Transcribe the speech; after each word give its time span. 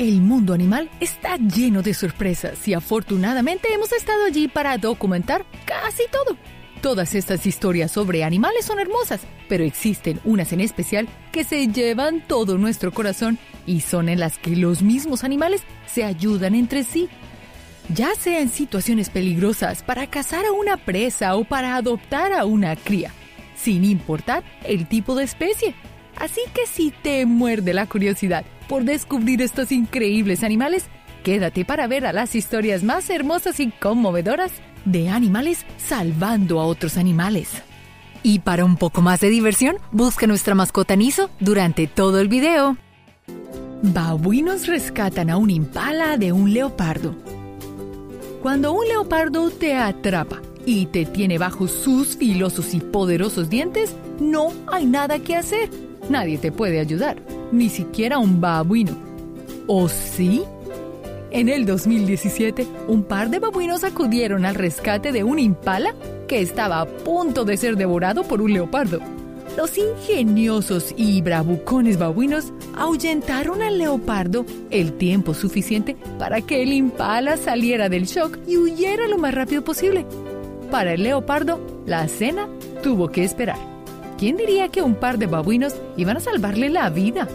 El 0.00 0.22
mundo 0.22 0.54
animal 0.54 0.88
está 0.98 1.36
lleno 1.36 1.82
de 1.82 1.92
sorpresas 1.92 2.66
y 2.66 2.72
afortunadamente 2.72 3.70
hemos 3.70 3.92
estado 3.92 4.24
allí 4.24 4.48
para 4.48 4.78
documentar 4.78 5.44
casi 5.66 6.04
todo. 6.10 6.38
Todas 6.80 7.14
estas 7.14 7.44
historias 7.44 7.90
sobre 7.90 8.24
animales 8.24 8.64
son 8.64 8.80
hermosas, 8.80 9.20
pero 9.46 9.62
existen 9.62 10.18
unas 10.24 10.54
en 10.54 10.62
especial 10.62 11.06
que 11.32 11.44
se 11.44 11.66
llevan 11.66 12.26
todo 12.26 12.56
nuestro 12.56 12.92
corazón 12.92 13.38
y 13.66 13.82
son 13.82 14.08
en 14.08 14.20
las 14.20 14.38
que 14.38 14.56
los 14.56 14.80
mismos 14.80 15.22
animales 15.22 15.64
se 15.86 16.02
ayudan 16.02 16.54
entre 16.54 16.82
sí. 16.82 17.10
Ya 17.92 18.14
sea 18.14 18.40
en 18.40 18.48
situaciones 18.48 19.10
peligrosas 19.10 19.82
para 19.82 20.06
cazar 20.06 20.46
a 20.46 20.52
una 20.52 20.78
presa 20.78 21.36
o 21.36 21.44
para 21.44 21.76
adoptar 21.76 22.32
a 22.32 22.46
una 22.46 22.74
cría, 22.74 23.12
sin 23.54 23.84
importar 23.84 24.44
el 24.64 24.86
tipo 24.86 25.14
de 25.14 25.24
especie. 25.24 25.74
Así 26.16 26.40
que 26.54 26.66
si 26.66 26.90
te 26.90 27.26
muerde 27.26 27.74
la 27.74 27.84
curiosidad 27.84 28.46
por 28.70 28.84
descubrir 28.84 29.42
estos 29.42 29.72
increíbles 29.72 30.44
animales, 30.44 30.84
quédate 31.24 31.64
para 31.64 31.88
ver 31.88 32.06
a 32.06 32.12
las 32.12 32.36
historias 32.36 32.84
más 32.84 33.10
hermosas 33.10 33.58
y 33.58 33.72
conmovedoras 33.72 34.52
de 34.84 35.08
animales 35.08 35.66
salvando 35.76 36.60
a 36.60 36.66
otros 36.66 36.96
animales. 36.96 37.50
Y 38.22 38.38
para 38.38 38.64
un 38.64 38.76
poco 38.76 39.02
más 39.02 39.18
de 39.18 39.28
diversión, 39.28 39.78
busca 39.90 40.28
nuestra 40.28 40.54
mascota 40.54 40.94
Niso 40.94 41.30
durante 41.40 41.88
todo 41.88 42.20
el 42.20 42.28
video. 42.28 42.76
Babuinos 43.82 44.68
rescatan 44.68 45.30
a 45.30 45.36
un 45.36 45.50
impala 45.50 46.16
de 46.16 46.30
un 46.30 46.54
leopardo. 46.54 47.16
Cuando 48.40 48.72
un 48.72 48.86
leopardo 48.86 49.50
te 49.50 49.74
atrapa 49.74 50.42
y 50.64 50.86
te 50.86 51.06
tiene 51.06 51.38
bajo 51.38 51.66
sus 51.66 52.16
filosos 52.16 52.72
y 52.72 52.78
poderosos 52.78 53.50
dientes, 53.50 53.96
no 54.20 54.52
hay 54.68 54.86
nada 54.86 55.18
que 55.18 55.34
hacer. 55.34 55.68
Nadie 56.08 56.38
te 56.38 56.52
puede 56.52 56.78
ayudar, 56.78 57.20
ni 57.52 57.68
siquiera 57.68 58.18
un 58.18 58.40
babuino. 58.40 58.96
¿O 59.66 59.88
sí? 59.88 60.42
En 61.30 61.48
el 61.48 61.64
2017, 61.64 62.66
un 62.88 63.04
par 63.04 63.30
de 63.30 63.38
babuinos 63.38 63.84
acudieron 63.84 64.44
al 64.44 64.56
rescate 64.56 65.12
de 65.12 65.22
un 65.22 65.38
impala 65.38 65.94
que 66.26 66.40
estaba 66.40 66.80
a 66.80 66.86
punto 66.86 67.44
de 67.44 67.56
ser 67.56 67.76
devorado 67.76 68.24
por 68.24 68.42
un 68.42 68.52
leopardo. 68.52 69.00
Los 69.56 69.76
ingeniosos 69.78 70.94
y 70.96 71.20
bravucones 71.22 71.98
babuinos 71.98 72.52
ahuyentaron 72.76 73.62
al 73.62 73.78
leopardo 73.78 74.46
el 74.70 74.92
tiempo 74.94 75.34
suficiente 75.34 75.96
para 76.18 76.40
que 76.40 76.62
el 76.62 76.72
impala 76.72 77.36
saliera 77.36 77.88
del 77.88 78.06
shock 78.06 78.38
y 78.46 78.56
huyera 78.56 79.06
lo 79.06 79.18
más 79.18 79.34
rápido 79.34 79.62
posible. 79.62 80.06
Para 80.70 80.94
el 80.94 81.02
leopardo, 81.02 81.60
la 81.86 82.06
cena 82.08 82.48
tuvo 82.82 83.08
que 83.08 83.24
esperar. 83.24 83.58
¿Quién 84.20 84.36
diría 84.36 84.68
que 84.68 84.82
un 84.82 84.96
par 84.96 85.16
de 85.16 85.26
babuinos 85.26 85.74
iban 85.96 86.18
a 86.18 86.20
salvarle 86.20 86.68
la 86.68 86.90
vida? 86.90 87.26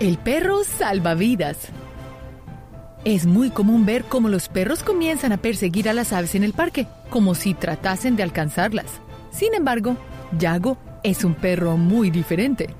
El 0.00 0.16
perro 0.16 0.64
salva 0.64 1.12
vidas. 1.12 1.68
Es 3.04 3.26
muy 3.26 3.50
común 3.50 3.84
ver 3.84 4.04
cómo 4.04 4.30
los 4.30 4.48
perros 4.48 4.82
comienzan 4.82 5.32
a 5.32 5.36
perseguir 5.36 5.86
a 5.86 5.92
las 5.92 6.14
aves 6.14 6.34
en 6.34 6.44
el 6.44 6.54
parque, 6.54 6.86
como 7.10 7.34
si 7.34 7.52
tratasen 7.52 8.16
de 8.16 8.22
alcanzarlas. 8.22 8.86
Sin 9.30 9.52
embargo, 9.52 9.98
Yago 10.38 10.78
es 11.02 11.24
un 11.24 11.34
perro 11.34 11.76
muy 11.76 12.10
diferente. 12.10 12.70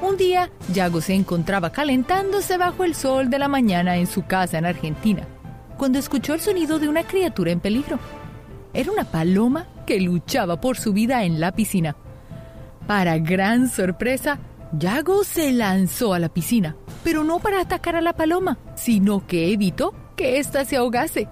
Un 0.00 0.16
día, 0.16 0.52
Yago 0.72 1.00
se 1.00 1.14
encontraba 1.14 1.70
calentándose 1.70 2.58
bajo 2.58 2.84
el 2.84 2.94
sol 2.94 3.28
de 3.28 3.40
la 3.40 3.48
mañana 3.48 3.96
en 3.96 4.06
su 4.06 4.24
casa 4.24 4.56
en 4.56 4.66
Argentina, 4.66 5.26
cuando 5.76 5.98
escuchó 5.98 6.32
el 6.34 6.40
sonido 6.40 6.78
de 6.78 6.88
una 6.88 7.02
criatura 7.02 7.50
en 7.50 7.58
peligro. 7.58 7.98
Era 8.72 8.92
una 8.92 9.02
paloma 9.02 9.66
que 9.84 10.00
luchaba 10.00 10.60
por 10.60 10.76
su 10.76 10.92
vida 10.92 11.24
en 11.24 11.40
la 11.40 11.52
piscina. 11.52 11.96
Para 12.86 13.18
gran 13.18 13.68
sorpresa, 13.68 14.38
Yago 14.78 15.24
se 15.24 15.52
lanzó 15.52 16.14
a 16.14 16.18
la 16.18 16.28
piscina, 16.28 16.76
pero 17.04 17.24
no 17.24 17.38
para 17.38 17.60
atacar 17.60 17.96
a 17.96 18.00
la 18.00 18.14
paloma, 18.14 18.58
sino 18.74 19.26
que 19.26 19.52
evitó 19.52 19.94
que 20.16 20.38
ésta 20.38 20.64
se 20.64 20.76
ahogase. 20.76 21.28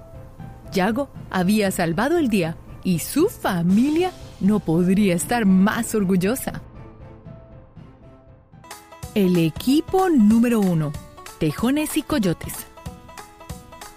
Yago 0.73 1.11
había 1.31 1.71
salvado 1.71 2.19
el 2.19 2.29
día 2.29 2.57
y 2.85 2.99
su 2.99 3.29
familia 3.29 4.13
no 4.41 4.61
podría 4.61 5.15
estar 5.15 5.47
más 5.47 5.95
orgullosa. 5.95 6.63
El 9.15 9.37
equipo 9.39 10.09
número 10.09 10.61
uno, 10.61 10.93
tejones 11.39 11.97
y 11.97 12.03
coyotes. 12.03 12.70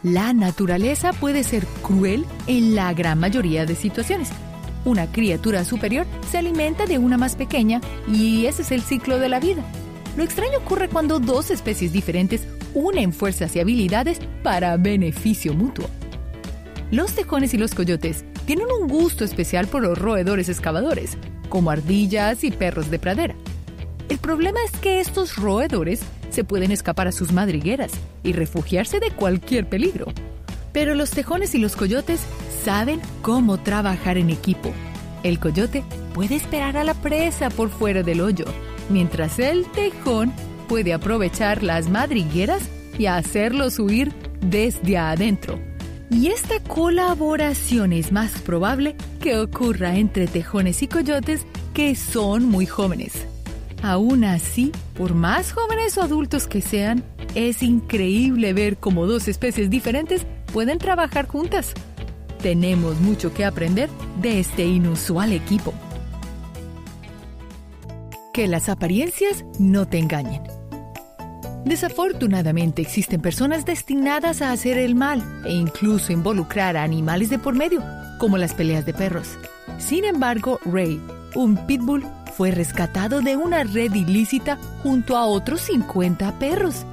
La 0.04 0.34
naturaleza 0.34 1.14
puede 1.14 1.44
ser 1.44 1.66
cruel 1.82 2.26
en 2.46 2.76
la 2.76 2.94
gran 2.94 3.20
mayoría 3.20 3.66
de 3.66 3.76
situaciones, 3.76 4.30
una 4.86 5.10
criatura 5.10 5.64
superior 5.64 6.06
se 6.30 6.38
alimenta 6.38 6.86
de 6.86 6.98
una 6.98 7.18
más 7.18 7.36
pequeña 7.36 7.80
y 8.12 8.48
ese 8.48 8.64
es 8.64 8.72
el 8.72 8.82
ciclo 8.82 9.18
de 9.18 9.30
la 9.30 9.40
vida. 9.40 9.64
Lo 10.18 10.24
extraño 10.24 10.60
ocurre 10.60 10.90
cuando 10.90 11.20
dos 11.20 11.52
especies 11.52 11.94
diferentes 11.94 12.42
unen 12.74 13.14
fuerzas 13.14 13.56
y 13.56 13.60
habilidades 13.60 14.20
para 14.44 14.76
beneficio 14.78 15.54
mutuo. 15.54 15.90
Los 16.92 17.14
tejones 17.14 17.54
y 17.54 17.58
los 17.58 17.74
coyotes 17.74 18.26
tienen 18.46 18.68
un 18.82 18.90
gusto 18.90 19.24
especial 19.24 19.68
por 19.68 19.84
los 19.84 19.98
roedores 19.98 20.50
excavadores, 20.50 21.18
como 21.48 21.72
ardillas 21.72 22.44
y 22.44 22.52
perros 22.52 22.92
de 22.92 23.00
pradera. 23.00 23.36
El 24.10 24.18
problema 24.18 24.60
es 24.66 24.72
que 24.80 25.00
estos 25.00 25.38
roedores 25.38 26.02
se 26.34 26.44
pueden 26.44 26.72
escapar 26.72 27.08
a 27.08 27.12
sus 27.12 27.32
madrigueras 27.32 27.92
y 28.24 28.34
refugiarse 28.34 29.00
de 29.00 29.12
cualquier 29.12 29.70
peligro. 29.70 30.08
Pero 30.74 30.96
los 30.96 31.12
tejones 31.12 31.54
y 31.56 31.60
los 31.60 31.76
coyotes 31.76 32.22
saben 32.64 33.00
cómo 33.22 33.60
trabajar 33.60 34.18
en 34.18 34.30
equipo. 34.30 34.74
El 35.22 35.40
coyote 35.40 35.84
puede 36.14 36.36
esperar 36.36 36.76
a 36.76 36.84
la 36.84 36.96
presa 36.96 37.50
por 37.50 37.70
fuera 37.70 38.04
del 38.04 38.22
hoyo, 38.22 38.46
mientras 38.90 39.40
el 39.40 39.66
tejón 39.72 40.34
puede 40.68 40.94
aprovechar 40.94 41.64
las 41.64 41.90
madrigueras 41.90 42.64
y 42.98 43.06
hacerlos 43.06 43.80
huir 43.80 44.12
desde 44.42 44.98
adentro. 44.98 45.60
Y 46.10 46.28
esta 46.28 46.60
colaboración 46.60 47.94
es 47.94 48.12
más 48.12 48.32
probable 48.42 48.96
que 49.22 49.38
ocurra 49.40 49.98
entre 49.98 50.28
tejones 50.28 50.84
y 50.84 50.88
coyotes 50.88 51.46
que 51.74 51.96
son 51.96 52.46
muy 52.46 52.66
jóvenes. 52.66 53.28
Aún 53.84 54.24
así, 54.24 54.72
por 54.98 55.14
más 55.14 55.52
jóvenes 55.52 55.96
o 56.00 56.02
adultos 56.02 56.48
que 56.48 56.62
sean, 56.62 57.04
es 57.36 57.62
increíble 57.62 58.54
ver 58.54 58.78
cómo 58.78 59.06
dos 59.06 59.28
especies 59.28 59.70
diferentes 59.70 60.26
pueden 60.52 60.80
trabajar 60.80 61.28
juntas 61.28 61.76
tenemos 62.44 63.00
mucho 63.00 63.34
que 63.34 63.46
aprender 63.46 63.90
de 64.22 64.42
este 64.42 64.66
inusual 64.66 65.32
equipo. 65.32 65.74
Que 68.34 68.48
las 68.50 68.68
apariencias 68.68 69.46
no 69.60 69.88
te 69.88 69.98
engañen. 69.98 70.44
Desafortunadamente 71.64 72.82
existen 72.82 73.22
personas 73.22 73.66
destinadas 73.66 74.42
a 74.42 74.52
hacer 74.52 74.78
el 74.78 74.94
mal 74.94 75.24
e 75.46 75.54
incluso 75.54 76.12
involucrar 76.12 76.76
a 76.76 76.84
animales 76.84 77.30
de 77.30 77.40
por 77.40 77.56
medio, 77.56 77.82
como 78.20 78.38
las 78.38 78.54
peleas 78.54 78.86
de 78.86 78.94
perros. 78.94 79.38
Sin 79.78 80.04
embargo, 80.04 80.60
Ray, 80.66 81.02
un 81.36 81.56
pitbull, 81.66 82.06
fue 82.36 82.52
rescatado 82.52 83.22
de 83.22 83.38
una 83.38 83.64
red 83.64 83.94
ilícita 83.94 84.58
junto 84.82 85.18
a 85.18 85.26
otros 85.26 85.62
50 85.62 86.40
perros. 86.40 86.86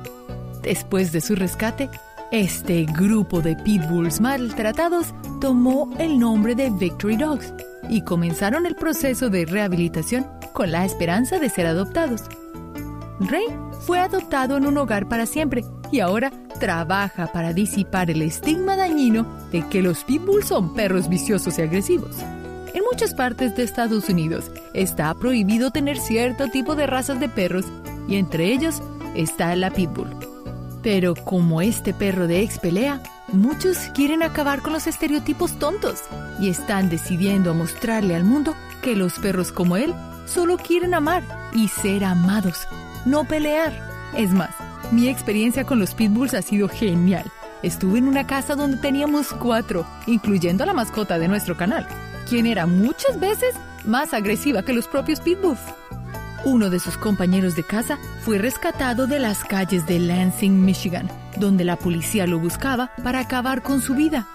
Después 0.62 1.12
de 1.12 1.20
su 1.20 1.34
rescate, 1.34 1.88
este 2.30 2.84
grupo 2.84 3.40
de 3.40 3.56
pitbulls 3.56 4.20
maltratados 4.20 5.14
tomó 5.40 5.90
el 5.98 6.18
nombre 6.18 6.54
de 6.54 6.70
Victory 6.70 7.16
Dogs 7.16 7.52
y 7.88 8.02
comenzaron 8.02 8.66
el 8.66 8.76
proceso 8.76 9.30
de 9.30 9.46
rehabilitación 9.46 10.26
con 10.52 10.70
la 10.70 10.84
esperanza 10.84 11.38
de 11.38 11.48
ser 11.48 11.66
adoptados. 11.66 12.22
Rey 13.20 13.46
fue 13.80 13.98
adoptado 13.98 14.56
en 14.56 14.66
un 14.66 14.78
hogar 14.78 15.08
para 15.08 15.26
siempre 15.26 15.64
y 15.90 16.00
ahora 16.00 16.30
trabaja 16.58 17.26
para 17.32 17.52
disipar 17.52 18.10
el 18.10 18.22
estigma 18.22 18.76
dañino 18.76 19.26
de 19.50 19.66
que 19.68 19.82
los 19.82 20.04
pitbulls 20.04 20.46
son 20.46 20.74
perros 20.74 21.08
viciosos 21.08 21.58
y 21.58 21.62
agresivos. 21.62 22.16
En 22.72 22.84
muchas 22.90 23.14
partes 23.14 23.56
de 23.56 23.64
Estados 23.64 24.08
Unidos 24.08 24.50
está 24.74 25.12
prohibido 25.14 25.72
tener 25.72 25.98
cierto 25.98 26.48
tipo 26.48 26.76
de 26.76 26.86
razas 26.86 27.18
de 27.18 27.28
perros 27.28 27.64
y 28.06 28.16
entre 28.16 28.52
ellos 28.52 28.80
está 29.16 29.56
la 29.56 29.70
pitbull. 29.70 30.14
Pero 30.82 31.14
como 31.14 31.60
este 31.62 31.92
perro 31.92 32.28
de 32.28 32.42
ex 32.42 32.58
pelea, 32.58 33.02
muchos 33.32 33.76
quieren 33.94 34.22
acabar 34.22 34.62
con 34.62 34.72
los 34.72 34.86
estereotipos 34.86 35.58
tontos 35.58 36.04
y 36.38 36.48
están 36.48 36.88
decidiendo 36.88 37.54
mostrarle 37.54 38.14
al 38.14 38.24
mundo 38.24 38.54
que 38.82 38.94
los 38.94 39.18
perros 39.18 39.50
como 39.50 39.76
él 39.76 39.92
solo 40.26 40.56
quieren 40.56 40.94
amar 40.94 41.24
y 41.52 41.66
ser 41.68 42.04
amados, 42.04 42.68
no 43.04 43.24
pelear. 43.24 43.72
Es 44.16 44.30
más, 44.30 44.50
mi 44.92 45.08
experiencia 45.08 45.64
con 45.64 45.80
los 45.80 45.94
pitbulls 45.94 46.34
ha 46.34 46.42
sido 46.42 46.68
genial. 46.68 47.24
Estuve 47.62 47.98
en 47.98 48.08
una 48.08 48.26
casa 48.26 48.54
donde 48.54 48.78
teníamos 48.78 49.32
cuatro, 49.32 49.86
incluyendo 50.06 50.62
a 50.62 50.66
la 50.66 50.72
mascota 50.72 51.18
de 51.18 51.28
nuestro 51.28 51.56
canal, 51.56 51.86
quien 52.30 52.46
era 52.46 52.64
muchas 52.64 53.18
veces 53.18 53.56
más 53.84 54.14
agresiva 54.14 54.62
que 54.62 54.72
los 54.72 54.86
propios 54.86 55.20
pitbulls. 55.20 55.58
Uno 56.44 56.70
de 56.70 56.78
sus 56.78 56.96
compañeros 56.96 57.56
de 57.56 57.64
casa 57.64 57.98
fue 58.20 58.38
rescatado 58.38 59.08
de 59.08 59.18
las 59.18 59.42
calles 59.42 59.84
de 59.86 59.98
Lansing, 59.98 60.64
Michigan, 60.64 61.10
donde 61.38 61.64
la 61.64 61.76
policía 61.76 62.28
lo 62.28 62.38
buscaba 62.38 62.92
para 63.02 63.18
acabar 63.18 63.62
con 63.62 63.82
su 63.82 63.96
vida. 63.96 64.28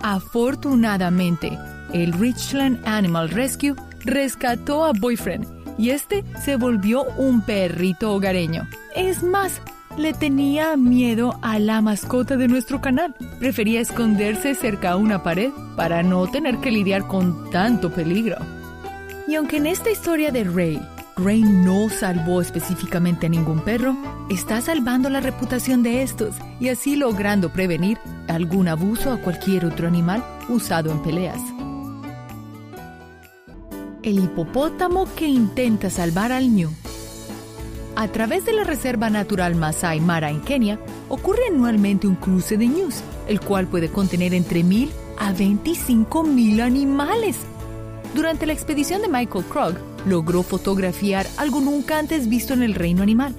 Afortunadamente, 0.00 1.58
el 1.92 2.14
Richland 2.14 2.80
Animal 2.88 3.28
Rescue 3.28 3.74
rescató 4.06 4.86
a 4.86 4.92
Boyfriend 4.92 5.46
y 5.76 5.90
este 5.90 6.24
se 6.42 6.56
volvió 6.56 7.04
un 7.18 7.42
perrito 7.42 8.14
hogareño. 8.14 8.66
Es 8.96 9.22
más, 9.22 9.60
le 9.96 10.12
tenía 10.12 10.76
miedo 10.76 11.38
a 11.42 11.58
la 11.58 11.80
mascota 11.80 12.36
de 12.36 12.48
nuestro 12.48 12.80
canal. 12.80 13.14
Prefería 13.38 13.80
esconderse 13.80 14.54
cerca 14.54 14.92
a 14.92 14.96
una 14.96 15.22
pared 15.22 15.50
para 15.76 16.02
no 16.02 16.26
tener 16.26 16.58
que 16.58 16.70
lidiar 16.70 17.06
con 17.06 17.50
tanto 17.50 17.92
peligro. 17.92 18.36
Y 19.28 19.36
aunque 19.36 19.58
en 19.58 19.66
esta 19.66 19.90
historia 19.90 20.30
de 20.30 20.44
Ray, 20.44 20.80
Ray 21.16 21.42
no 21.42 21.88
salvó 21.88 22.40
específicamente 22.40 23.26
a 23.26 23.30
ningún 23.30 23.60
perro, 23.60 23.96
está 24.28 24.60
salvando 24.60 25.08
la 25.10 25.20
reputación 25.20 25.82
de 25.82 26.02
estos 26.02 26.34
y 26.60 26.68
así 26.68 26.96
logrando 26.96 27.52
prevenir 27.52 27.98
algún 28.28 28.68
abuso 28.68 29.12
a 29.12 29.18
cualquier 29.18 29.64
otro 29.64 29.86
animal 29.86 30.24
usado 30.48 30.90
en 30.90 31.02
peleas. 31.02 31.40
El 34.02 34.18
hipopótamo 34.18 35.08
que 35.14 35.26
intenta 35.26 35.88
salvar 35.88 36.32
al 36.32 36.54
ñu. 36.54 36.68
A 37.96 38.08
través 38.08 38.44
de 38.44 38.52
la 38.52 38.64
Reserva 38.64 39.08
Natural 39.08 39.54
Masai 39.54 40.00
Mara 40.00 40.28
en 40.28 40.40
Kenia, 40.40 40.80
ocurre 41.08 41.42
anualmente 41.48 42.08
un 42.08 42.16
cruce 42.16 42.56
de 42.56 42.66
ñus, 42.66 42.96
el 43.28 43.40
cual 43.40 43.68
puede 43.68 43.88
contener 43.88 44.34
entre 44.34 44.64
mil 44.64 44.90
a 45.16 45.32
25 45.32 46.24
mil 46.24 46.60
animales. 46.60 47.36
Durante 48.12 48.46
la 48.46 48.52
expedición 48.52 49.00
de 49.00 49.08
Michael 49.08 49.44
Krog, 49.44 49.74
logró 50.06 50.42
fotografiar 50.42 51.26
algo 51.36 51.60
nunca 51.60 52.00
antes 52.00 52.28
visto 52.28 52.52
en 52.52 52.64
el 52.64 52.74
reino 52.74 53.02
animal. 53.02 53.32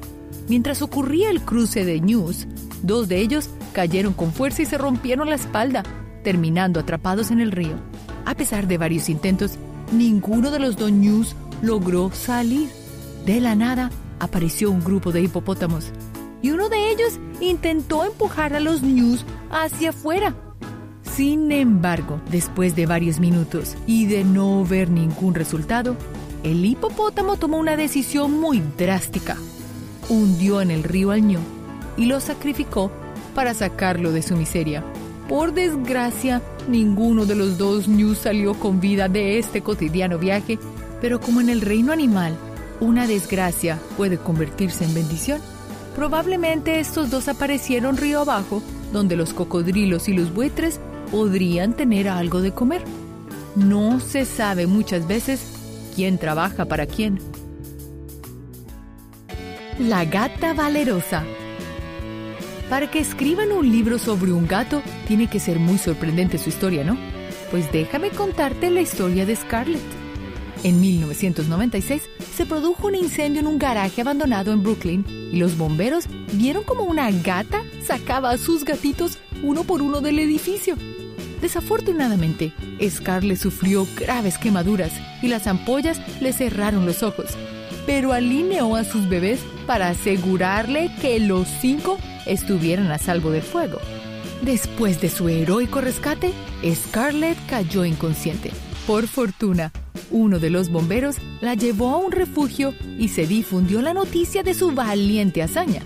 Mientras 0.48 0.82
ocurría 0.82 1.32
el 1.32 1.42
cruce 1.42 1.84
de 1.84 2.00
ñus, 2.00 2.48
dos 2.82 3.10
de 3.10 3.20
ellos 3.20 3.50
cayeron 3.74 4.14
con 4.14 4.32
fuerza 4.32 4.62
y 4.62 4.66
se 4.66 4.78
rompieron 4.78 5.30
la 5.30 5.36
espalda, 5.36 5.84
terminando 6.24 6.80
atrapados 6.80 7.30
en 7.30 7.42
el 7.42 7.52
río. 7.52 7.76
A 8.26 8.36
pesar 8.36 8.68
de 8.68 8.78
varios 8.78 9.10
intentos, 9.10 9.58
ninguno 9.92 10.50
de 10.50 10.60
los 10.60 10.78
dos 10.78 10.92
ñus 10.94 11.36
logró 11.62 12.10
salir. 12.12 12.70
De 13.26 13.42
la 13.42 13.56
nada 13.56 13.90
apareció 14.20 14.72
un 14.72 14.84
grupo 14.84 15.12
de 15.12 15.22
hipopótamos 15.22 15.92
y 16.42 16.52
uno 16.52 16.70
de 16.70 16.92
ellos 16.92 17.20
intentó 17.40 18.06
empujar 18.06 18.54
a 18.54 18.60
los 18.60 18.84
ñus 18.84 19.26
hacia 19.50 19.90
afuera. 19.90 20.36
Sin 21.02 21.52
embargo, 21.52 22.20
después 22.30 22.76
de 22.76 22.86
varios 22.86 23.20
minutos 23.20 23.76
y 23.88 24.06
de 24.06 24.24
no 24.24 24.66
ver 24.66 24.90
ningún 24.90 25.34
resultado, 25.34 25.96
el 26.44 26.64
hipopótamo 26.66 27.38
tomó 27.38 27.58
una 27.58 27.78
decisión 27.78 28.40
muy 28.40 28.62
drástica. 28.78 29.38
Hundió 30.10 30.62
en 30.62 30.72
el 30.72 30.84
río 30.84 31.12
al 31.12 31.24
ñu 31.24 31.40
y 31.98 32.06
lo 32.06 32.20
sacrificó 32.20 32.92
para 33.34 33.54
sacarlo 33.54 34.12
de 34.12 34.22
su 34.22 34.36
miseria. 34.36 34.84
Por 35.28 35.54
desgracia, 35.54 36.42
ninguno 36.68 37.26
de 37.26 37.36
los 37.36 37.58
dos 37.58 37.88
ñus 37.88 38.20
salió 38.20 38.54
con 38.54 38.80
vida 38.80 39.08
de 39.08 39.40
este 39.40 39.62
cotidiano 39.62 40.20
viaje, 40.20 40.60
pero 41.02 41.20
como 41.20 41.42
en 41.42 41.50
el 41.50 41.62
reino 41.62 41.92
animal, 41.92 42.38
una 42.80 43.08
desgracia 43.08 43.80
puede 43.98 44.18
convertirse 44.18 44.84
en 44.84 44.94
bendición, 44.94 45.42
probablemente 45.96 46.80
estos 46.80 47.10
dos 47.10 47.28
aparecieron 47.28 47.98
río 47.98 48.22
abajo, 48.22 48.62
donde 48.92 49.16
los 49.16 49.34
cocodrilos 49.34 50.08
y 50.10 50.14
los 50.14 50.34
buitres 50.34 50.80
podrían 51.12 51.74
tener 51.74 52.10
algo 52.10 52.42
de 52.42 52.52
comer. 52.52 52.84
No 53.56 54.00
se 54.00 54.26
sabe 54.26 54.68
muchas 54.68 55.08
veces 55.08 55.42
quién 55.96 56.18
trabaja 56.18 56.66
para 56.66 56.86
quién. 56.86 57.20
La 59.80 60.06
gata 60.06 60.54
valerosa. 60.54 61.24
Para 62.70 62.90
que 62.90 63.00
escriban 63.00 63.52
un 63.52 63.70
libro 63.72 64.00
sobre 64.00 64.34
un 64.34 64.48
gato, 64.48 64.82
tiene 65.08 65.30
que 65.30 65.40
ser 65.40 65.60
muy 65.60 65.78
sorprendente 65.78 66.38
su 66.38 66.50
historia, 66.50 66.84
¿no? 66.84 66.98
Pues 67.52 67.72
déjame 67.72 68.10
contarte 68.10 68.72
la 68.72 68.82
historia 68.82 69.26
de 69.26 69.36
Scarlett. 69.36 70.05
En 70.66 70.82
1996 70.82 72.02
se 72.36 72.48
produjo 72.48 72.88
un 72.88 72.96
incendio 72.96 73.40
en 73.40 73.46
un 73.46 73.60
garaje 73.60 74.02
abandonado 74.02 74.52
en 74.52 74.64
Brooklyn 74.64 75.06
y 75.32 75.36
los 75.36 75.60
bomberos 75.60 76.06
vieron 76.34 76.64
como 76.64 76.86
una 76.86 77.12
gata 77.12 77.62
sacaba 77.86 78.32
a 78.32 78.40
sus 78.40 78.66
gatitos 78.66 79.20
uno 79.44 79.64
por 79.64 79.84
uno 79.84 80.02
del 80.02 80.18
edificio. 80.18 80.76
Desafortunadamente, 81.40 82.52
Scarlett 82.82 83.38
sufrió 83.38 83.86
graves 83.96 84.40
quemaduras 84.40 84.92
y 85.22 85.28
las 85.28 85.46
ampollas 85.46 86.02
le 86.20 86.34
cerraron 86.34 86.88
los 86.88 87.04
ojos, 87.04 87.38
pero 87.86 88.12
alineó 88.12 88.76
a 88.76 88.86
sus 88.86 89.08
bebés 89.08 89.42
para 89.68 89.90
asegurarle 89.90 90.90
que 91.00 91.20
los 91.20 91.48
cinco 91.62 92.00
estuvieran 92.26 92.90
a 92.92 92.98
salvo 92.98 93.30
del 93.30 93.44
fuego. 93.44 93.78
Después 94.42 95.00
de 95.00 95.10
su 95.10 95.30
heroico 95.30 95.80
rescate, 95.80 96.34
Scarlett 96.74 97.38
cayó 97.46 97.86
inconsciente. 97.86 98.50
Por 98.88 99.08
fortuna, 99.08 99.72
uno 100.12 100.40
de 100.40 100.50
los 100.50 100.70
bomberos 100.70 101.18
la 101.42 101.54
llevó 101.54 101.90
a 101.90 101.98
un 101.98 102.12
refugio 102.12 102.74
y 102.98 103.10
se 103.10 103.28
difundió 103.28 103.82
la 103.82 103.94
noticia 103.94 104.44
de 104.44 104.54
su 104.54 104.72
valiente 104.72 105.42
hazaña. 105.42 105.82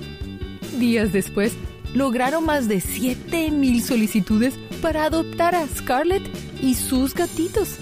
Días 0.78 1.12
después, 1.12 1.54
lograron 1.94 2.46
más 2.46 2.68
de 2.68 2.78
7.000 2.78 3.82
solicitudes 3.82 4.54
para 4.82 5.06
adoptar 5.06 5.56
a 5.56 5.68
Scarlett 5.68 6.24
y 6.62 6.76
sus 6.76 7.14
gatitos. 7.14 7.78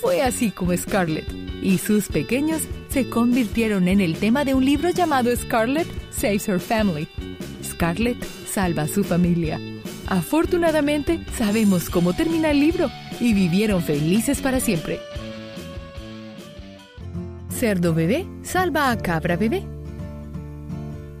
Fue 0.00 0.22
así 0.22 0.50
como 0.50 0.76
Scarlett 0.76 1.26
y 1.62 1.78
sus 1.78 2.08
pequeños 2.08 2.62
se 2.88 3.08
convirtieron 3.08 3.88
en 3.88 4.00
el 4.00 4.16
tema 4.16 4.44
de 4.44 4.54
un 4.54 4.64
libro 4.64 4.90
llamado 4.90 5.34
Scarlett 5.34 5.88
Saves 6.10 6.48
Her 6.48 6.60
Family. 6.60 7.08
Scarlett 7.64 8.22
salva 8.48 8.82
a 8.82 8.88
su 8.88 9.04
familia. 9.04 9.60
Afortunadamente, 10.06 11.20
sabemos 11.36 11.90
cómo 11.90 12.14
termina 12.14 12.50
el 12.50 12.60
libro 12.60 12.90
y 13.20 13.34
vivieron 13.34 13.82
felices 13.82 14.40
para 14.40 14.60
siempre. 14.60 15.00
Cerdo 17.58 17.94
bebé 17.94 18.26
salva 18.42 18.90
a 18.90 18.98
cabra 18.98 19.38
bebé. 19.38 19.62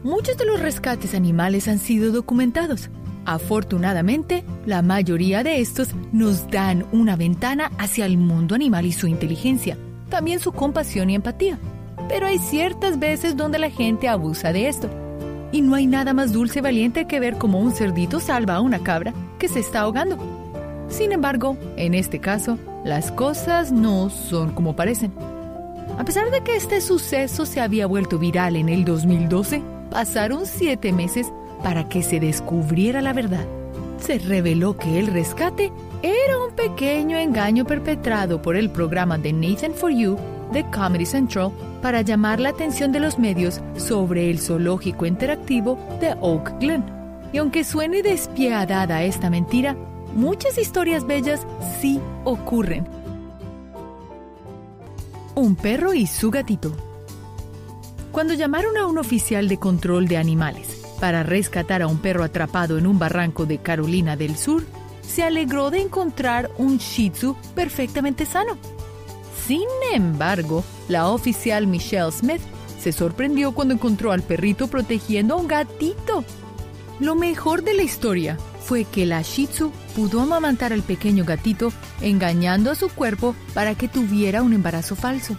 Muchos 0.02 0.36
de 0.36 0.44
los 0.44 0.60
rescates 0.60 1.14
animales 1.14 1.66
han 1.66 1.78
sido 1.78 2.12
documentados. 2.12 2.90
Afortunadamente, 3.24 4.44
la 4.66 4.82
mayoría 4.82 5.42
de 5.42 5.62
estos 5.62 5.94
nos 6.12 6.50
dan 6.50 6.84
una 6.92 7.16
ventana 7.16 7.72
hacia 7.78 8.04
el 8.04 8.18
mundo 8.18 8.54
animal 8.54 8.84
y 8.84 8.92
su 8.92 9.06
inteligencia, 9.06 9.78
también 10.10 10.38
su 10.38 10.52
compasión 10.52 11.08
y 11.08 11.14
empatía. 11.14 11.58
Pero 12.06 12.26
hay 12.26 12.38
ciertas 12.38 12.98
veces 12.98 13.34
donde 13.34 13.58
la 13.58 13.70
gente 13.70 14.06
abusa 14.06 14.52
de 14.52 14.68
esto. 14.68 14.90
Y 15.52 15.62
no 15.62 15.74
hay 15.74 15.86
nada 15.86 16.12
más 16.12 16.34
dulce 16.34 16.58
y 16.58 16.62
valiente 16.62 17.06
que 17.06 17.18
ver 17.18 17.38
cómo 17.38 17.60
un 17.60 17.72
cerdito 17.72 18.20
salva 18.20 18.56
a 18.56 18.60
una 18.60 18.80
cabra 18.80 19.14
que 19.38 19.48
se 19.48 19.60
está 19.60 19.80
ahogando. 19.80 20.18
Sin 20.90 21.12
embargo, 21.12 21.56
en 21.78 21.94
este 21.94 22.20
caso, 22.20 22.58
las 22.84 23.10
cosas 23.10 23.72
no 23.72 24.10
son 24.10 24.50
como 24.52 24.76
parecen. 24.76 25.12
A 26.06 26.14
pesar 26.14 26.30
de 26.30 26.40
que 26.40 26.54
este 26.54 26.80
suceso 26.80 27.44
se 27.46 27.60
había 27.60 27.88
vuelto 27.88 28.16
viral 28.16 28.54
en 28.54 28.68
el 28.68 28.84
2012, 28.84 29.60
pasaron 29.90 30.46
siete 30.46 30.92
meses 30.92 31.32
para 31.64 31.88
que 31.88 32.04
se 32.04 32.20
descubriera 32.20 33.02
la 33.02 33.12
verdad. 33.12 33.44
Se 33.98 34.20
reveló 34.20 34.76
que 34.76 35.00
el 35.00 35.08
rescate 35.08 35.72
era 36.04 36.38
un 36.38 36.54
pequeño 36.54 37.18
engaño 37.18 37.64
perpetrado 37.64 38.40
por 38.40 38.54
el 38.54 38.70
programa 38.70 39.18
de 39.18 39.32
Nathan 39.32 39.74
for 39.74 39.90
You 39.90 40.16
de 40.52 40.64
Comedy 40.70 41.06
Central 41.06 41.50
para 41.82 42.02
llamar 42.02 42.38
la 42.38 42.50
atención 42.50 42.92
de 42.92 43.00
los 43.00 43.18
medios 43.18 43.60
sobre 43.76 44.30
el 44.30 44.38
zoológico 44.38 45.06
interactivo 45.06 45.76
de 45.98 46.14
Oak 46.20 46.60
Glen. 46.60 46.84
Y 47.32 47.38
aunque 47.38 47.64
suene 47.64 48.02
despiadada 48.04 49.02
esta 49.02 49.28
mentira, 49.28 49.74
muchas 50.14 50.56
historias 50.56 51.04
bellas 51.04 51.44
sí 51.80 52.00
ocurren. 52.22 52.95
Un 55.38 55.54
perro 55.54 55.92
y 55.92 56.06
su 56.06 56.30
gatito. 56.30 56.74
Cuando 58.10 58.32
llamaron 58.32 58.78
a 58.78 58.86
un 58.86 58.96
oficial 58.96 59.48
de 59.48 59.58
control 59.58 60.08
de 60.08 60.16
animales 60.16 60.80
para 60.98 61.24
rescatar 61.24 61.82
a 61.82 61.88
un 61.88 61.98
perro 61.98 62.24
atrapado 62.24 62.78
en 62.78 62.86
un 62.86 62.98
barranco 62.98 63.44
de 63.44 63.58
Carolina 63.58 64.16
del 64.16 64.38
Sur, 64.38 64.64
se 65.02 65.24
alegró 65.24 65.70
de 65.70 65.82
encontrar 65.82 66.50
un 66.56 66.78
Shih 66.78 67.10
Tzu 67.10 67.36
perfectamente 67.54 68.24
sano. 68.24 68.56
Sin 69.46 69.68
embargo, 69.92 70.64
la 70.88 71.10
oficial 71.10 71.66
Michelle 71.66 72.12
Smith 72.12 72.40
se 72.80 72.90
sorprendió 72.92 73.52
cuando 73.52 73.74
encontró 73.74 74.12
al 74.12 74.22
perrito 74.22 74.68
protegiendo 74.68 75.34
a 75.34 75.36
un 75.36 75.48
gatito. 75.48 76.24
Lo 76.98 77.14
mejor 77.14 77.62
de 77.62 77.74
la 77.74 77.82
historia 77.82 78.38
fue 78.64 78.86
que 78.86 79.04
la 79.04 79.20
Shih 79.20 79.48
Tzu 79.48 79.70
pudo 79.96 80.20
amamantar 80.20 80.74
al 80.74 80.82
pequeño 80.82 81.24
gatito 81.24 81.72
engañando 82.02 82.70
a 82.70 82.74
su 82.74 82.90
cuerpo 82.90 83.34
para 83.54 83.74
que 83.74 83.88
tuviera 83.88 84.42
un 84.42 84.52
embarazo 84.52 84.94
falso. 84.94 85.38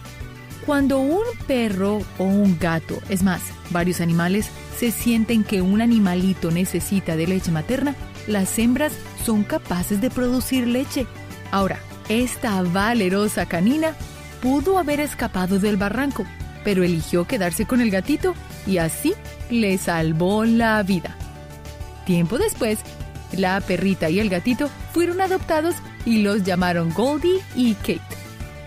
Cuando 0.66 0.98
un 0.98 1.22
perro 1.46 2.00
o 2.18 2.24
un 2.24 2.58
gato, 2.58 2.98
es 3.08 3.22
más, 3.22 3.40
varios 3.70 4.00
animales, 4.00 4.50
se 4.76 4.90
sienten 4.90 5.44
que 5.44 5.62
un 5.62 5.80
animalito 5.80 6.50
necesita 6.50 7.14
de 7.14 7.28
leche 7.28 7.52
materna, 7.52 7.94
las 8.26 8.58
hembras 8.58 8.92
son 9.24 9.44
capaces 9.44 10.00
de 10.00 10.10
producir 10.10 10.66
leche. 10.66 11.06
Ahora, 11.52 11.78
esta 12.08 12.60
valerosa 12.62 13.46
canina 13.46 13.94
pudo 14.42 14.76
haber 14.76 14.98
escapado 14.98 15.60
del 15.60 15.76
barranco, 15.76 16.24
pero 16.64 16.82
eligió 16.82 17.26
quedarse 17.26 17.64
con 17.64 17.80
el 17.80 17.92
gatito 17.92 18.34
y 18.66 18.78
así 18.78 19.14
le 19.50 19.78
salvó 19.78 20.44
la 20.44 20.82
vida. 20.82 21.16
Tiempo 22.04 22.38
después, 22.38 22.80
la 23.36 23.60
perrita 23.60 24.10
y 24.10 24.20
el 24.20 24.28
gatito 24.28 24.68
fueron 24.92 25.20
adoptados 25.20 25.76
y 26.04 26.22
los 26.22 26.44
llamaron 26.44 26.92
Goldie 26.92 27.40
y 27.54 27.74
Kate. 27.74 28.00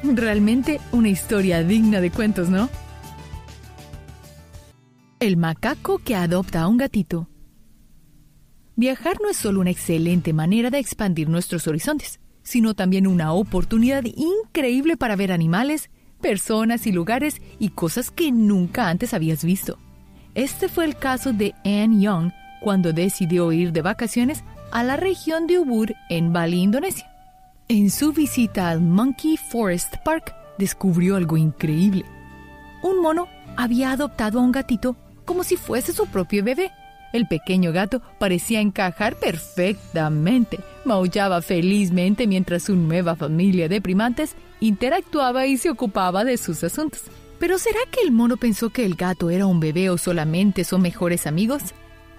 Realmente 0.03 0.80
una 0.91 1.10
historia 1.10 1.63
digna 1.63 2.01
de 2.01 2.12
cuentos, 2.12 2.50
¿no? 2.50 2.70
El 5.20 5.38
macaco 5.38 6.00
que 6.00 6.15
adopta 6.15 6.62
a 6.62 6.68
un 6.68 6.77
gatito. 6.77 7.27
Viajar 8.75 9.18
no 9.22 9.30
es 9.30 9.38
solo 9.38 9.60
una 9.60 9.70
excelente 9.70 10.34
manera 10.34 10.70
de 10.72 10.80
expandir 10.80 11.30
nuestros 11.30 11.68
horizontes, 11.68 12.20
sino 12.41 12.74
también 12.74 13.06
una 13.06 13.34
oportunidad 13.34 14.03
increíble 14.06 14.98
para 14.98 15.15
ver 15.15 15.32
animales, 15.32 15.91
personas 16.22 16.88
y 16.88 16.91
lugares 16.91 17.41
y 17.60 17.70
cosas 17.70 18.10
que 18.10 18.32
nunca 18.32 18.89
antes 18.89 19.13
habías 19.13 19.44
visto. 19.44 19.77
Este 20.34 20.70
fue 20.70 20.86
el 20.86 20.96
caso 20.96 21.34
de 21.34 21.53
Anne 21.65 22.01
Young 22.01 22.32
cuando 22.62 22.94
decidió 22.94 23.51
ir 23.51 23.74
de 23.74 23.82
vacaciones 23.82 24.44
a 24.72 24.84
la 24.84 24.96
región 24.96 25.48
de 25.48 25.60
Ubud 25.60 25.89
en 26.10 26.32
Bali, 26.32 26.62
Indonesia. 26.62 27.12
En 27.68 27.89
su 27.89 28.13
visita 28.13 28.70
al 28.70 28.82
Monkey 28.82 29.36
Forest 29.38 29.96
Park, 30.06 30.34
descubrió 30.58 31.15
algo 31.15 31.38
increíble. 31.38 32.06
Un 32.84 33.01
mono 33.01 33.27
había 33.58 33.91
adoptado 33.91 34.39
a 34.39 34.44
un 34.44 34.51
gatito 34.51 34.96
como 35.25 35.44
si 35.44 35.58
fuese 35.58 35.94
su 35.94 36.08
propio 36.08 36.44
bebé. 36.44 36.72
El 37.13 37.27
pequeño 37.27 37.72
gato 37.72 38.01
parecía 38.20 38.62
encajar 38.62 39.15
perfectamente. 39.15 40.60
Maullaba 40.86 41.41
felizmente 41.41 42.27
mientras 42.27 42.63
su 42.63 42.75
nueva 42.75 43.15
familia 43.15 43.68
de 43.68 43.82
primates 43.82 44.36
interactuaba 44.60 45.46
y 45.46 45.58
se 45.58 45.70
ocupaba 45.70 46.24
de 46.24 46.38
sus 46.38 46.63
asuntos. 46.63 47.03
Pero 47.39 47.58
¿será 47.58 47.80
que 47.91 48.01
el 48.01 48.12
mono 48.12 48.38
pensó 48.38 48.70
que 48.70 48.86
el 48.86 48.96
gato 48.96 49.30
era 49.30 49.48
un 49.48 49.60
bebé 49.60 49.89
o 49.89 49.98
solamente 49.98 50.63
son 50.63 50.82
mejores 50.82 51.25
amigos? 51.27 51.62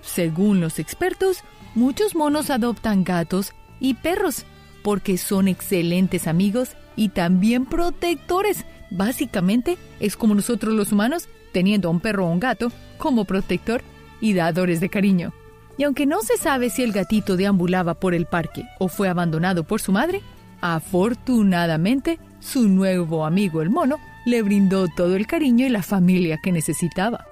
Según 0.03 0.61
los 0.61 0.79
expertos, 0.79 1.45
muchos 1.75 2.15
monos 2.15 2.51
adoptan 2.51 3.05
gatos 3.05 3.53
y 3.81 3.95
perros 3.95 4.45
porque 4.83 5.17
son 5.17 5.49
excelentes 5.49 6.27
amigos 6.27 6.77
y 6.97 7.11
también 7.11 7.67
protectores. 7.67 8.67
Básicamente 8.91 9.79
es 10.01 10.17
como 10.17 10.35
nosotros 10.35 10.75
los 10.75 10.93
humanos 10.93 11.29
teniendo 11.53 11.89
a 11.89 11.93
un 11.93 12.01
perro 12.01 12.27
o 12.27 12.31
un 12.31 12.41
gato 12.41 12.73
como 12.99 13.25
protector 13.25 13.83
y 14.21 14.35
dadores 14.35 14.81
de 14.81 14.89
cariño. 14.89 15.33
Y 15.79 15.85
aunque 15.85 16.05
no 16.05 16.21
se 16.21 16.37
sabe 16.37 16.69
si 16.69 16.83
el 16.83 16.93
gatito 16.93 17.37
deambulaba 17.37 17.95
por 17.95 18.15
el 18.15 18.27
parque 18.27 18.65
o 18.79 18.89
fue 18.89 19.09
abandonado 19.09 19.65
por 19.65 19.81
su 19.81 19.93
madre, 19.93 20.21
afortunadamente 20.61 22.19
su 22.41 22.69
nuevo 22.69 23.25
amigo 23.25 23.63
el 23.63 23.71
mono 23.71 23.99
le 24.27 24.43
brindó 24.43 24.87
todo 24.89 25.17
el 25.17 25.27
cariño 25.27 25.67
y 25.67 25.71
la 25.71 25.83
familia 25.83 26.39
que 26.43 26.53
necesitaba. 26.53 27.32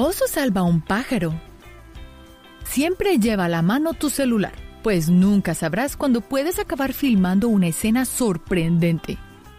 Oso 0.00 0.28
salva 0.28 0.60
a 0.60 0.64
un 0.64 0.80
pájaro. 0.80 1.34
Siempre 2.62 3.18
lleva 3.18 3.46
a 3.46 3.48
la 3.48 3.62
mano 3.62 3.94
tu 3.94 4.10
celular 4.10 4.52
pues 4.82 5.10
nunca 5.10 5.54
sabrás 5.54 5.96
cuándo 5.96 6.20
puedes 6.20 6.58
acabar 6.58 6.92
filmando 6.92 7.48
una 7.48 7.66
escena 7.66 8.04
sorprendente. 8.04 9.18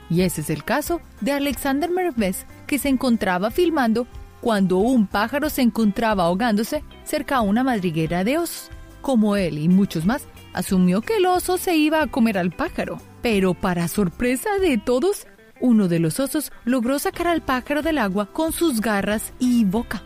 Y 0.09 0.21
ese 0.21 0.41
es 0.41 0.49
el 0.49 0.63
caso 0.63 1.01
de 1.21 1.33
Alexander 1.33 1.89
Merves, 1.89 2.45
que 2.67 2.79
se 2.79 2.89
encontraba 2.89 3.51
filmando 3.51 4.07
cuando 4.41 4.77
un 4.77 5.07
pájaro 5.07 5.49
se 5.49 5.61
encontraba 5.61 6.23
ahogándose 6.23 6.83
cerca 7.03 7.35
a 7.35 7.41
una 7.41 7.63
madriguera 7.63 8.23
de 8.23 8.37
osos. 8.37 8.71
Como 9.01 9.35
él 9.35 9.57
y 9.57 9.69
muchos 9.69 10.05
más, 10.05 10.25
asumió 10.53 11.01
que 11.01 11.17
el 11.17 11.25
oso 11.25 11.57
se 11.57 11.75
iba 11.75 12.01
a 12.01 12.07
comer 12.07 12.37
al 12.37 12.51
pájaro. 12.51 12.99
Pero 13.21 13.53
para 13.53 13.87
sorpresa 13.87 14.57
de 14.59 14.77
todos, 14.77 15.27
uno 15.59 15.87
de 15.87 15.99
los 15.99 16.19
osos 16.19 16.51
logró 16.63 16.97
sacar 16.97 17.27
al 17.27 17.41
pájaro 17.41 17.81
del 17.81 17.97
agua 17.97 18.27
con 18.31 18.51
sus 18.53 18.81
garras 18.81 19.33
y 19.37 19.65
boca. 19.65 20.01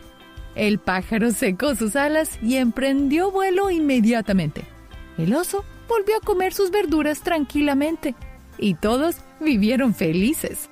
El 0.54 0.78
pájaro 0.78 1.32
secó 1.32 1.74
sus 1.74 1.96
alas 1.96 2.38
y 2.42 2.56
emprendió 2.56 3.30
vuelo 3.30 3.70
inmediatamente. 3.70 4.64
El 5.18 5.34
oso 5.34 5.64
volvió 5.88 6.16
a 6.16 6.20
comer 6.20 6.52
sus 6.52 6.70
verduras 6.70 7.22
tranquilamente 7.22 8.14
y 8.58 8.74
todos 8.74 9.16
vivieron 9.40 9.94
felices. 9.94 10.70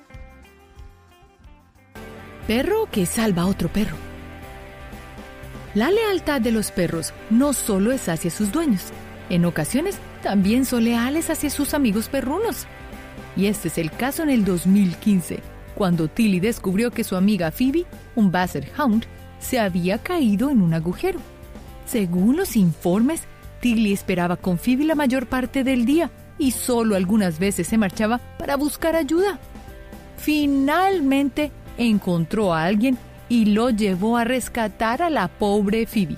Perro 2.47 2.87
que 2.91 3.05
salva 3.05 3.43
a 3.43 3.47
otro 3.47 3.69
perro. 3.69 3.95
La 5.75 5.89
lealtad 5.89 6.39
de 6.39 6.51
los 6.51 6.71
perros 6.71 7.13
no 7.29 7.53
solo 7.53 7.91
es 7.91 8.07
hacia 8.07 8.29
sus 8.29 8.51
dueños, 8.51 8.91
en 9.29 9.45
ocasiones 9.45 9.97
también 10.21 10.65
son 10.65 10.83
leales 10.83 11.29
hacia 11.29 11.49
sus 11.49 11.73
amigos 11.73 12.09
perrunos. 12.09 12.67
Y 13.35 13.47
este 13.47 13.69
es 13.69 13.77
el 13.77 13.91
caso 13.91 14.23
en 14.23 14.29
el 14.29 14.45
2015, 14.45 15.39
cuando 15.75 16.07
Tilly 16.07 16.39
descubrió 16.39 16.91
que 16.91 17.03
su 17.03 17.15
amiga 17.15 17.51
Phoebe, 17.51 17.85
un 18.15 18.31
Basset 18.31 18.71
Hound, 18.77 19.07
se 19.43 19.59
había 19.59 19.99
caído 19.99 20.49
en 20.49 20.61
un 20.61 20.73
agujero. 20.73 21.19
Según 21.85 22.37
los 22.37 22.55
informes, 22.55 23.23
Tilly 23.59 23.93
esperaba 23.93 24.37
con 24.37 24.57
Phoebe 24.57 24.85
la 24.85 24.95
mayor 24.95 25.27
parte 25.27 25.63
del 25.63 25.85
día 25.85 26.09
y 26.37 26.51
solo 26.51 26.95
algunas 26.95 27.39
veces 27.39 27.67
se 27.67 27.77
marchaba 27.77 28.19
para 28.37 28.55
buscar 28.55 28.95
ayuda. 28.95 29.39
Finalmente 30.17 31.51
encontró 31.77 32.53
a 32.53 32.63
alguien 32.63 32.97
y 33.29 33.45
lo 33.45 33.69
llevó 33.69 34.17
a 34.17 34.23
rescatar 34.23 35.01
a 35.01 35.09
la 35.09 35.27
pobre 35.27 35.85
Phoebe. 35.85 36.17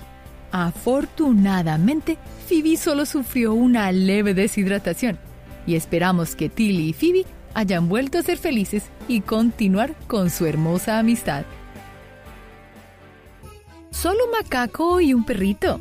Afortunadamente, 0.52 2.18
Phoebe 2.48 2.76
solo 2.76 3.04
sufrió 3.06 3.52
una 3.54 3.90
leve 3.92 4.32
deshidratación 4.34 5.18
y 5.66 5.74
esperamos 5.74 6.36
que 6.36 6.48
Tilly 6.48 6.88
y 6.88 6.92
Phoebe 6.92 7.24
hayan 7.54 7.88
vuelto 7.88 8.18
a 8.18 8.22
ser 8.22 8.38
felices 8.38 8.84
y 9.08 9.20
continuar 9.20 9.94
con 10.06 10.30
su 10.30 10.46
hermosa 10.46 10.98
amistad. 10.98 11.44
Solo 13.96 14.24
macaco 14.30 15.00
y 15.00 15.14
un 15.14 15.24
perrito. 15.24 15.80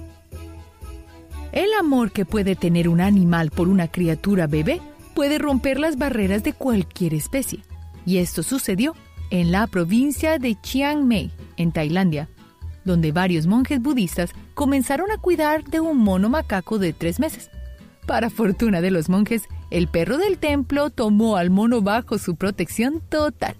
El 1.51 1.74
amor 1.77 2.13
que 2.13 2.24
puede 2.24 2.55
tener 2.55 2.88
un 2.88 3.01
animal 3.01 3.51
por 3.51 3.67
una 3.67 3.89
criatura 3.89 4.48
bebé 4.48 4.79
puede 5.13 5.38
romper 5.38 5.81
las 5.81 5.98
barreras 5.98 6.41
de 6.41 6.53
cualquier 6.53 7.13
especie. 7.13 7.60
Y 8.05 8.19
esto 8.19 8.41
sucedió 8.41 8.95
en 9.31 9.51
la 9.51 9.67
provincia 9.67 10.39
de 10.39 10.55
Chiang 10.62 11.05
Mai, 11.05 11.29
en 11.57 11.74
Tailandia, 11.74 12.29
donde 12.86 13.12
varios 13.12 13.48
monjes 13.48 13.81
budistas 13.81 14.31
comenzaron 14.53 15.12
a 15.12 15.17
cuidar 15.17 15.65
de 15.65 15.81
un 15.81 15.98
mono 15.98 16.29
macaco 16.29 16.79
de 16.79 16.93
tres 16.93 17.19
meses. 17.19 17.51
Para 18.07 18.29
fortuna 18.29 18.79
de 18.79 18.91
los 18.91 19.10
monjes, 19.10 19.43
el 19.72 19.89
perro 19.89 20.17
del 20.17 20.38
templo 20.38 20.89
tomó 20.89 21.36
al 21.36 21.50
mono 21.50 21.81
bajo 21.81 22.17
su 22.17 22.38
protección 22.38 23.01
total. 23.10 23.57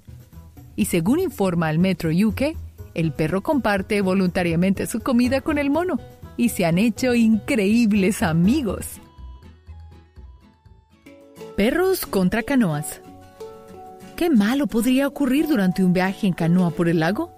Y 0.77 0.85
según 0.85 1.19
informa 1.19 1.69
el 1.71 1.77
Metro 1.79 2.09
UK, 2.09 2.55
el 2.95 3.11
perro 3.11 3.43
comparte 3.43 4.01
voluntariamente 4.01 4.87
su 4.87 5.01
comida 5.01 5.41
con 5.41 5.57
el 5.59 5.69
mono 5.69 5.99
y 6.37 6.49
se 6.49 6.65
han 6.65 6.77
hecho 6.77 7.13
increíbles 7.13 8.23
amigos. 8.23 8.99
Perros 11.55 12.05
contra 12.05 12.43
canoas. 12.43 13.01
¿Qué 14.15 14.29
malo 14.29 14.67
podría 14.67 15.07
ocurrir 15.07 15.47
durante 15.47 15.83
un 15.83 15.93
viaje 15.93 16.27
en 16.27 16.33
canoa 16.33 16.71
por 16.71 16.89
el 16.89 17.01
lago? 17.01 17.35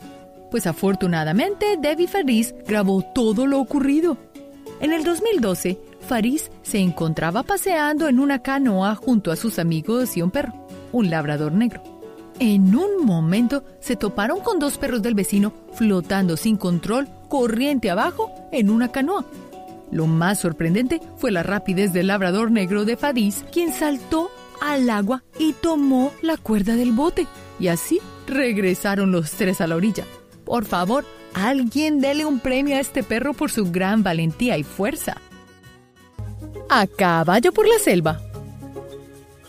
Pues 0.49 0.65
afortunadamente 0.67 1.77
Debbie 1.79 2.07
Faris 2.07 2.55
grabó 2.65 3.03
todo 3.13 3.45
lo 3.45 3.59
ocurrido. 3.59 4.17
En 4.79 4.93
el 4.93 5.03
2012, 5.03 5.79
Faris 6.01 6.51
se 6.61 6.79
encontraba 6.79 7.43
paseando 7.43 8.07
en 8.07 8.19
una 8.19 8.39
canoa 8.39 8.95
junto 8.95 9.31
a 9.31 9.35
sus 9.35 9.59
amigos 9.59 10.15
y 10.17 10.21
un 10.21 10.31
perro, 10.31 10.67
un 10.91 11.09
labrador 11.09 11.51
negro. 11.51 11.96
En 12.39 12.75
un 12.75 13.03
momento 13.03 13.63
se 13.79 13.95
toparon 13.95 14.41
con 14.41 14.59
dos 14.59 14.77
perros 14.77 15.01
del 15.01 15.15
vecino 15.15 15.53
flotando 15.73 16.37
sin 16.37 16.55
control 16.55 17.07
corriente 17.29 17.89
abajo 17.89 18.31
en 18.51 18.69
una 18.69 18.91
canoa. 18.91 19.25
Lo 19.91 20.05
más 20.05 20.39
sorprendente 20.39 21.01
fue 21.17 21.31
la 21.31 21.43
rapidez 21.43 21.93
del 21.93 22.07
labrador 22.07 22.51
negro 22.51 22.85
de 22.85 22.97
Fadis, 22.97 23.43
quien 23.51 23.73
saltó 23.73 24.29
al 24.61 24.89
agua 24.89 25.23
y 25.39 25.53
tomó 25.53 26.11
la 26.21 26.37
cuerda 26.37 26.75
del 26.75 26.91
bote. 26.91 27.25
Y 27.59 27.69
así 27.69 27.99
regresaron 28.27 29.11
los 29.11 29.31
tres 29.31 29.61
a 29.61 29.67
la 29.67 29.75
orilla. 29.75 30.05
Por 30.45 30.65
favor, 30.65 31.05
alguien 31.33 31.99
dele 31.99 32.25
un 32.25 32.39
premio 32.39 32.75
a 32.75 32.79
este 32.79 33.01
perro 33.01 33.33
por 33.33 33.49
su 33.49 33.71
gran 33.71 34.03
valentía 34.03 34.57
y 34.57 34.63
fuerza. 34.63 35.17
A 36.69 36.85
caballo 36.85 37.51
por 37.51 37.67
la 37.67 37.79
selva. 37.79 38.21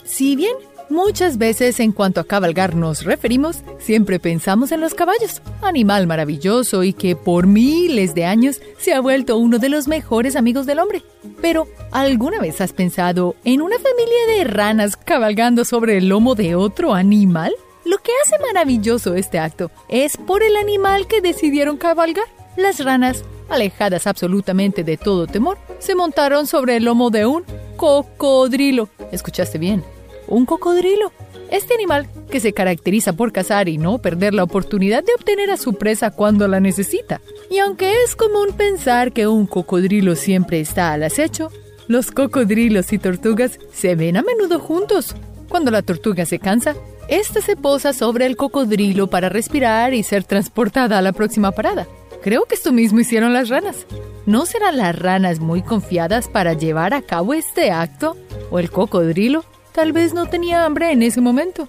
Si 0.04 0.36
bien 0.36 0.54
Muchas 0.90 1.36
veces 1.36 1.80
en 1.80 1.92
cuanto 1.92 2.20
a 2.20 2.24
cabalgar 2.24 2.74
nos 2.74 3.04
referimos, 3.04 3.58
siempre 3.78 4.18
pensamos 4.18 4.72
en 4.72 4.80
los 4.80 4.94
caballos, 4.94 5.42
animal 5.60 6.06
maravilloso 6.06 6.82
y 6.82 6.94
que 6.94 7.14
por 7.14 7.46
miles 7.46 8.14
de 8.14 8.24
años 8.24 8.62
se 8.78 8.94
ha 8.94 9.00
vuelto 9.00 9.36
uno 9.36 9.58
de 9.58 9.68
los 9.68 9.86
mejores 9.86 10.34
amigos 10.34 10.64
del 10.64 10.78
hombre. 10.78 11.02
Pero, 11.42 11.68
¿alguna 11.90 12.40
vez 12.40 12.62
has 12.62 12.72
pensado 12.72 13.36
en 13.44 13.60
una 13.60 13.76
familia 13.76 14.38
de 14.38 14.44
ranas 14.44 14.96
cabalgando 14.96 15.66
sobre 15.66 15.98
el 15.98 16.08
lomo 16.08 16.34
de 16.34 16.54
otro 16.54 16.94
animal? 16.94 17.52
Lo 17.84 17.98
que 17.98 18.12
hace 18.24 18.42
maravilloso 18.42 19.14
este 19.14 19.38
acto 19.38 19.70
es 19.90 20.16
por 20.16 20.42
el 20.42 20.56
animal 20.56 21.06
que 21.06 21.20
decidieron 21.20 21.76
cabalgar. 21.76 22.26
Las 22.56 22.82
ranas, 22.82 23.24
alejadas 23.50 24.06
absolutamente 24.06 24.84
de 24.84 24.96
todo 24.96 25.26
temor, 25.26 25.58
se 25.80 25.94
montaron 25.94 26.46
sobre 26.46 26.76
el 26.76 26.84
lomo 26.84 27.10
de 27.10 27.26
un 27.26 27.44
cocodrilo. 27.76 28.88
¿Escuchaste 29.12 29.58
bien? 29.58 29.84
Un 30.28 30.46
cocodrilo. 30.46 31.12
Este 31.50 31.74
animal, 31.74 32.08
que 32.30 32.40
se 32.40 32.52
caracteriza 32.52 33.14
por 33.14 33.32
cazar 33.32 33.68
y 33.68 33.78
no 33.78 33.98
perder 33.98 34.34
la 34.34 34.44
oportunidad 34.44 35.02
de 35.02 35.14
obtener 35.14 35.50
a 35.50 35.56
su 35.56 35.74
presa 35.74 36.10
cuando 36.10 36.46
la 36.46 36.60
necesita. 36.60 37.20
Y 37.50 37.58
aunque 37.58 38.02
es 38.04 38.14
común 38.14 38.48
pensar 38.56 39.12
que 39.12 39.26
un 39.26 39.46
cocodrilo 39.46 40.14
siempre 40.14 40.60
está 40.60 40.92
al 40.92 41.02
acecho, 41.02 41.50
Los 41.88 42.10
cocodrilos 42.10 42.92
y 42.92 42.98
tortugas 42.98 43.58
se 43.72 43.94
ven 43.94 44.18
a 44.18 44.22
menudo 44.22 44.60
juntos. 44.60 45.16
Cuando 45.48 45.70
la 45.70 45.80
tortuga 45.80 46.26
se 46.26 46.38
cansa, 46.38 46.76
ésta 47.08 47.40
se 47.40 47.56
posa 47.56 47.94
sobre 47.94 48.26
el 48.26 48.36
cocodrilo 48.36 49.06
para 49.06 49.30
respirar 49.30 49.94
y 49.94 50.02
ser 50.02 50.24
transportada 50.24 50.98
a 50.98 51.02
la 51.02 51.12
próxima 51.12 51.50
parada. 51.50 51.88
Creo 52.22 52.44
que 52.44 52.56
esto 52.56 52.72
mismo 52.72 53.00
hicieron 53.00 53.32
las 53.32 53.48
ranas. 53.48 53.86
¿No 54.26 54.44
serán 54.44 54.76
las 54.76 54.98
ranas 54.98 55.40
muy 55.40 55.62
confiadas 55.62 56.28
para 56.28 56.52
llevar 56.52 56.92
a 56.92 57.00
cabo 57.00 57.32
este 57.32 57.70
acto? 57.70 58.18
¿O 58.50 58.58
el 58.58 58.70
cocodrilo 58.70 59.46
tal 59.78 59.92
vez 59.92 60.12
no 60.12 60.26
tenía 60.26 60.64
hambre 60.64 60.90
en 60.90 61.04
ese 61.04 61.20
momento? 61.20 61.68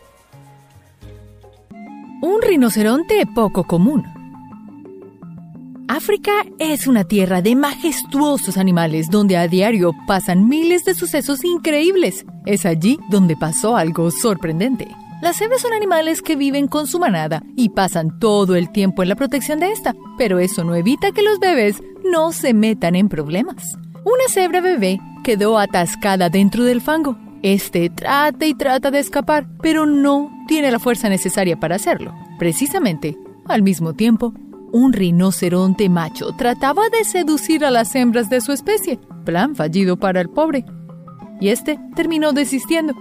Un 2.23 2.41
rinoceronte 2.41 3.23
poco 3.35 3.65
común. 3.65 4.03
África 5.87 6.31
es 6.57 6.87
una 6.87 7.03
tierra 7.03 7.43
de 7.43 7.55
majestuosos 7.55 8.57
animales 8.57 9.11
donde 9.11 9.37
a 9.37 9.47
diario 9.47 9.91
pasan 10.07 10.49
miles 10.49 10.85
de 10.85 10.95
sucesos 10.95 11.43
increíbles. 11.43 12.25
Es 12.47 12.65
allí 12.65 12.97
donde 13.11 13.37
pasó 13.37 13.77
algo 13.77 14.09
sorprendente. 14.09 14.87
Las 15.21 15.37
cebras 15.37 15.61
son 15.61 15.73
animales 15.73 16.23
que 16.23 16.35
viven 16.35 16.67
con 16.67 16.87
su 16.87 16.97
manada 16.97 17.43
y 17.55 17.69
pasan 17.69 18.17
todo 18.17 18.55
el 18.55 18.71
tiempo 18.71 19.03
en 19.03 19.09
la 19.09 19.15
protección 19.17 19.59
de 19.59 19.71
esta, 19.71 19.93
pero 20.17 20.39
eso 20.39 20.63
no 20.63 20.73
evita 20.73 21.11
que 21.11 21.21
los 21.21 21.37
bebés 21.37 21.83
no 22.11 22.31
se 22.31 22.55
metan 22.55 22.95
en 22.95 23.07
problemas. 23.07 23.77
Una 24.03 24.27
cebra 24.29 24.61
bebé 24.61 24.99
quedó 25.23 25.59
atascada 25.59 26.29
dentro 26.29 26.63
del 26.63 26.81
fango. 26.81 27.28
Este 27.41 27.89
trata 27.89 28.45
y 28.45 28.53
trata 28.53 28.91
de 28.91 28.99
escapar, 28.99 29.47
pero 29.61 29.85
no 29.85 30.29
tiene 30.47 30.71
la 30.71 30.79
fuerza 30.79 31.09
necesaria 31.09 31.59
para 31.59 31.75
hacerlo. 31.75 32.13
Precisamente, 32.37 33.17
al 33.47 33.61
mismo 33.61 33.93
tiempo, 33.93 34.33
un 34.71 34.93
rinoceronte 34.93 35.89
macho 35.89 36.33
trataba 36.35 36.89
de 36.89 37.03
seducir 37.03 37.65
a 37.65 37.71
las 37.71 37.95
hembras 37.95 38.29
de 38.29 38.41
su 38.41 38.51
especie, 38.51 38.99
plan 39.25 39.55
fallido 39.55 39.97
para 39.97 40.21
el 40.21 40.29
pobre. 40.29 40.65
Y 41.39 41.49
este 41.49 41.79
terminó 41.95 42.33
desistiendo. 42.33 42.93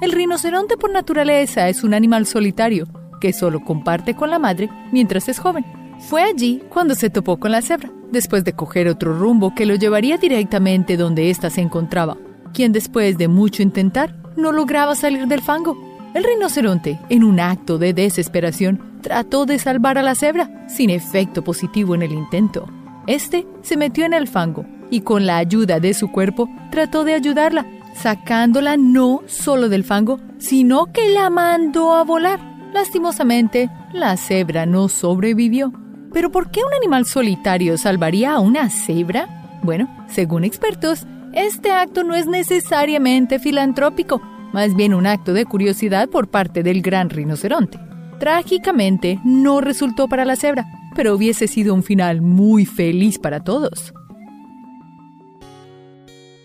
El 0.00 0.12
rinoceronte 0.12 0.76
por 0.76 0.92
naturaleza 0.92 1.68
es 1.68 1.82
un 1.82 1.94
animal 1.94 2.26
solitario 2.26 2.86
que 3.20 3.32
solo 3.32 3.64
comparte 3.64 4.14
con 4.14 4.30
la 4.30 4.38
madre 4.38 4.68
mientras 4.92 5.28
es 5.28 5.38
joven. 5.38 5.64
Fue 5.98 6.22
allí 6.22 6.62
cuando 6.70 6.94
se 6.94 7.10
topó 7.10 7.38
con 7.38 7.52
la 7.52 7.60
cebra, 7.60 7.90
después 8.10 8.44
de 8.44 8.54
coger 8.54 8.88
otro 8.88 9.18
rumbo 9.18 9.54
que 9.54 9.66
lo 9.66 9.74
llevaría 9.74 10.16
directamente 10.16 10.96
donde 10.96 11.30
ésta 11.30 11.50
se 11.50 11.60
encontraba, 11.60 12.16
quien 12.52 12.72
después 12.72 13.18
de 13.18 13.28
mucho 13.28 13.62
intentar 13.62 14.14
no 14.36 14.52
lograba 14.52 14.94
salir 14.94 15.26
del 15.26 15.42
fango. 15.42 15.76
El 16.14 16.24
rinoceronte, 16.24 16.98
en 17.08 17.24
un 17.24 17.40
acto 17.40 17.78
de 17.78 17.92
desesperación, 17.92 18.80
trató 19.00 19.46
de 19.46 19.58
salvar 19.58 19.98
a 19.98 20.02
la 20.02 20.14
cebra, 20.14 20.66
sin 20.68 20.90
efecto 20.90 21.42
positivo 21.42 21.94
en 21.94 22.02
el 22.02 22.12
intento. 22.12 22.66
Este 23.06 23.46
se 23.62 23.76
metió 23.76 24.04
en 24.04 24.12
el 24.12 24.28
fango 24.28 24.66
y 24.90 25.02
con 25.02 25.26
la 25.26 25.38
ayuda 25.38 25.80
de 25.80 25.94
su 25.94 26.10
cuerpo 26.10 26.48
trató 26.70 27.04
de 27.04 27.14
ayudarla, 27.14 27.66
sacándola 27.94 28.76
no 28.76 29.22
solo 29.26 29.68
del 29.68 29.84
fango, 29.84 30.20
sino 30.38 30.86
que 30.86 31.12
la 31.12 31.30
mandó 31.30 31.94
a 31.94 32.04
volar. 32.04 32.40
Lastimosamente, 32.72 33.70
la 33.92 34.16
cebra 34.16 34.66
no 34.66 34.88
sobrevivió. 34.88 35.72
¿Pero 36.12 36.30
por 36.30 36.50
qué 36.50 36.60
un 36.60 36.74
animal 36.74 37.06
solitario 37.06 37.78
salvaría 37.78 38.32
a 38.32 38.40
una 38.40 38.68
cebra? 38.68 39.60
Bueno, 39.62 39.88
según 40.08 40.44
expertos, 40.44 41.06
este 41.32 41.70
acto 41.70 42.02
no 42.02 42.14
es 42.14 42.26
necesariamente 42.26 43.38
filantrópico, 43.38 44.20
más 44.52 44.74
bien 44.74 44.94
un 44.94 45.06
acto 45.06 45.32
de 45.32 45.44
curiosidad 45.44 46.08
por 46.08 46.28
parte 46.28 46.62
del 46.62 46.82
gran 46.82 47.10
rinoceronte. 47.10 47.78
Trágicamente, 48.18 49.20
no 49.24 49.60
resultó 49.60 50.08
para 50.08 50.24
la 50.24 50.36
cebra, 50.36 50.66
pero 50.94 51.14
hubiese 51.14 51.48
sido 51.48 51.72
un 51.74 51.82
final 51.82 52.20
muy 52.20 52.66
feliz 52.66 53.18
para 53.18 53.44
todos. 53.44 53.94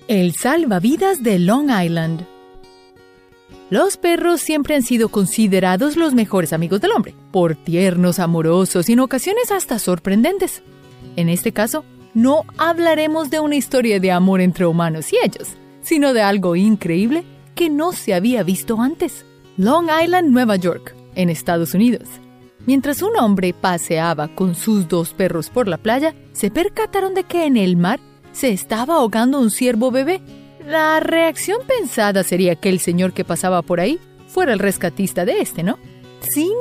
El 0.08 0.34
salvavidas 0.34 1.24
de 1.24 1.39
Long 1.39 1.70
Island. 1.72 2.25
Los 3.72 3.98
perros 3.98 4.42
siempre 4.42 4.75
han 4.75 4.84
sido 4.84 5.10
considerados 5.10 5.98
los 5.98 6.13
mejores 6.13 6.54
amigos 6.54 6.80
del 6.80 6.92
hombre, 6.92 7.15
por 7.32 7.56
tiernos, 7.56 8.20
amorosos 8.20 8.88
y 8.88 8.94
en 8.94 9.00
ocasiones 9.00 9.51
hasta 9.51 9.80
sorprendentes. 9.80 10.62
En 11.16 11.29
este 11.29 11.51
caso, 11.51 11.83
no 12.16 12.46
hablaremos 12.58 13.30
de 13.30 13.42
una 13.42 13.58
historia 13.58 14.00
de 14.00 14.12
amor 14.12 14.42
entre 14.42 14.66
humanos 14.66 15.12
y 15.14 15.18
ellos, 15.24 15.50
sino 15.82 16.14
de 16.14 16.22
algo 16.22 16.56
increíble 16.56 17.25
que 17.54 17.70
no 17.70 17.92
se 17.92 18.14
había 18.14 18.42
visto 18.42 18.82
antes. 18.82 19.25
Long 19.58 19.90
Island, 20.04 20.32
Nueva 20.32 20.56
York, 20.56 20.96
en 21.16 21.30
Estados 21.30 21.74
Unidos. 21.74 22.08
Mientras 22.66 23.01
un 23.01 23.16
hombre 23.18 23.54
paseaba 23.54 24.30
con 24.30 24.56
sus 24.56 24.88
dos 24.88 25.14
perros 25.14 25.50
por 25.50 25.68
la 25.68 25.78
playa, 25.78 26.16
se 26.32 26.50
percataron 26.50 27.14
de 27.14 27.25
que 27.25 27.46
en 27.46 27.58
el 27.58 27.78
mar 27.78 28.00
se 28.32 28.50
estaba 28.50 28.96
ahogando 28.96 29.40
un 29.40 29.51
ciervo 29.51 29.92
bebé. 29.92 30.22
La 30.66 31.00
reacción 31.01 31.60
pensada 31.68 32.24
sería 32.24 32.56
que 32.56 32.70
el 32.70 32.80
señor 32.80 33.14
que 33.14 33.25
pasaba 33.25 33.62
por 33.62 33.80
ahí 33.82 34.00
fuera 34.28 34.54
el 34.54 34.60
rescatista 34.60 35.25
de 35.25 35.42
este, 35.42 35.64
¿no? 35.64 35.78
Sin 36.22 36.54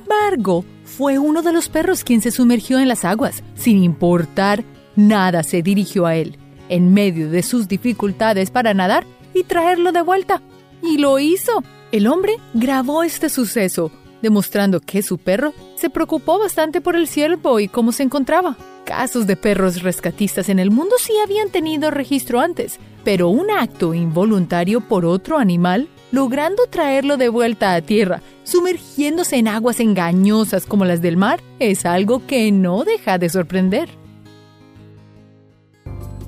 embargo, 0.00 0.64
fue 0.84 1.18
uno 1.18 1.42
de 1.42 1.52
los 1.52 1.68
perros 1.68 2.04
quien 2.04 2.20
se 2.20 2.30
sumergió 2.30 2.78
en 2.78 2.88
las 2.88 3.04
aguas. 3.04 3.44
Sin 3.54 3.84
importar 3.84 4.64
nada, 4.96 5.42
se 5.42 5.62
dirigió 5.62 6.06
a 6.06 6.16
él, 6.16 6.38
en 6.68 6.92
medio 6.92 7.30
de 7.30 7.42
sus 7.42 7.68
dificultades 7.68 8.50
para 8.50 8.74
nadar 8.74 9.06
y 9.34 9.44
traerlo 9.44 9.92
de 9.92 10.02
vuelta. 10.02 10.42
Y 10.82 10.98
lo 10.98 11.18
hizo. 11.18 11.62
El 11.92 12.06
hombre 12.06 12.36
grabó 12.54 13.02
este 13.02 13.28
suceso, 13.28 13.90
demostrando 14.22 14.80
que 14.80 15.02
su 15.02 15.18
perro 15.18 15.52
se 15.76 15.90
preocupó 15.90 16.38
bastante 16.38 16.80
por 16.80 16.96
el 16.96 17.06
ciervo 17.08 17.60
y 17.60 17.68
cómo 17.68 17.92
se 17.92 18.02
encontraba. 18.02 18.56
Casos 18.84 19.26
de 19.26 19.36
perros 19.36 19.82
rescatistas 19.82 20.48
en 20.48 20.58
el 20.58 20.70
mundo 20.70 20.96
sí 20.98 21.12
habían 21.22 21.50
tenido 21.50 21.90
registro 21.90 22.40
antes, 22.40 22.78
pero 23.04 23.28
un 23.28 23.50
acto 23.50 23.94
involuntario 23.94 24.80
por 24.80 25.04
otro 25.04 25.38
animal, 25.38 25.88
logrando 26.10 26.66
traerlo 26.66 27.16
de 27.16 27.28
vuelta 27.28 27.74
a 27.74 27.82
tierra, 27.82 28.22
sumergiéndose 28.44 29.36
en 29.36 29.48
aguas 29.48 29.80
engañosas 29.80 30.66
como 30.66 30.84
las 30.84 31.00
del 31.00 31.16
mar, 31.16 31.40
es 31.58 31.86
algo 31.86 32.26
que 32.26 32.50
no 32.50 32.84
deja 32.84 33.18
de 33.18 33.28
sorprender. 33.28 33.88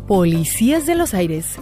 Policías 0.06 0.86
de 0.86 0.94
los 0.94 1.14
aires 1.14 1.58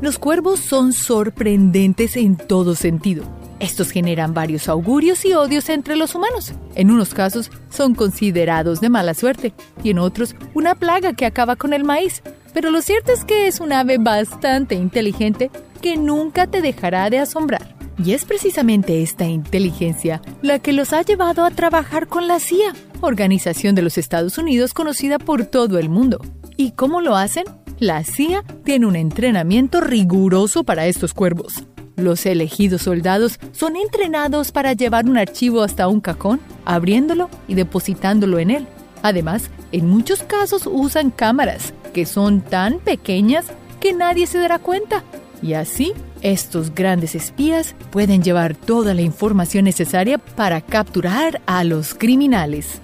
los 0.00 0.20
cuervos 0.20 0.60
son 0.60 0.92
sorprendentes 0.92 2.16
en 2.16 2.36
todo 2.36 2.76
sentido. 2.76 3.24
Estos 3.58 3.90
generan 3.90 4.32
varios 4.32 4.68
augurios 4.68 5.24
y 5.24 5.32
odios 5.32 5.68
entre 5.70 5.96
los 5.96 6.14
humanos. 6.14 6.52
En 6.76 6.92
unos 6.92 7.14
casos 7.14 7.50
son 7.68 7.96
considerados 7.96 8.80
de 8.80 8.90
mala 8.90 9.14
suerte 9.14 9.52
y 9.82 9.90
en 9.90 9.98
otros 9.98 10.36
una 10.54 10.76
plaga 10.76 11.14
que 11.14 11.26
acaba 11.26 11.56
con 11.56 11.72
el 11.72 11.82
maíz. 11.82 12.22
Pero 12.54 12.70
lo 12.70 12.80
cierto 12.80 13.10
es 13.10 13.24
que 13.24 13.48
es 13.48 13.58
un 13.58 13.72
ave 13.72 13.98
bastante 13.98 14.76
inteligente 14.76 15.50
que 15.82 15.96
nunca 15.96 16.46
te 16.46 16.60
dejará 16.60 17.10
de 17.10 17.18
asombrar. 17.18 17.74
Y 17.98 18.12
es 18.12 18.24
precisamente 18.24 19.02
esta 19.02 19.24
inteligencia 19.24 20.22
la 20.42 20.60
que 20.60 20.72
los 20.72 20.92
ha 20.92 21.02
llevado 21.02 21.44
a 21.44 21.50
trabajar 21.50 22.06
con 22.06 22.28
la 22.28 22.38
CIA, 22.38 22.72
organización 23.00 23.74
de 23.74 23.82
los 23.82 23.98
Estados 23.98 24.38
Unidos 24.38 24.72
conocida 24.72 25.18
por 25.18 25.44
todo 25.44 25.80
el 25.80 25.88
mundo. 25.88 26.20
¿Y 26.60 26.72
cómo 26.72 27.00
lo 27.00 27.14
hacen? 27.14 27.44
La 27.78 28.02
CIA 28.02 28.42
tiene 28.64 28.84
un 28.84 28.96
entrenamiento 28.96 29.80
riguroso 29.80 30.64
para 30.64 30.88
estos 30.88 31.14
cuervos. 31.14 31.62
Los 31.94 32.26
elegidos 32.26 32.82
soldados 32.82 33.38
son 33.52 33.76
entrenados 33.76 34.50
para 34.50 34.72
llevar 34.72 35.06
un 35.06 35.18
archivo 35.18 35.62
hasta 35.62 35.86
un 35.86 36.00
cajón, 36.00 36.40
abriéndolo 36.64 37.30
y 37.46 37.54
depositándolo 37.54 38.40
en 38.40 38.50
él. 38.50 38.66
Además, 39.02 39.50
en 39.70 39.88
muchos 39.88 40.24
casos 40.24 40.66
usan 40.66 41.12
cámaras, 41.12 41.72
que 41.94 42.04
son 42.06 42.40
tan 42.40 42.80
pequeñas 42.80 43.46
que 43.78 43.92
nadie 43.92 44.26
se 44.26 44.38
dará 44.38 44.58
cuenta. 44.58 45.04
Y 45.40 45.52
así, 45.52 45.92
estos 46.22 46.74
grandes 46.74 47.14
espías 47.14 47.76
pueden 47.92 48.20
llevar 48.20 48.56
toda 48.56 48.94
la 48.94 49.02
información 49.02 49.64
necesaria 49.64 50.18
para 50.18 50.60
capturar 50.60 51.40
a 51.46 51.62
los 51.62 51.94
criminales. 51.94 52.80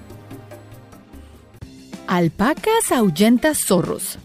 Alpacas 2.07 2.93
ahuyenta 2.93 3.55
zorros. 3.55 4.19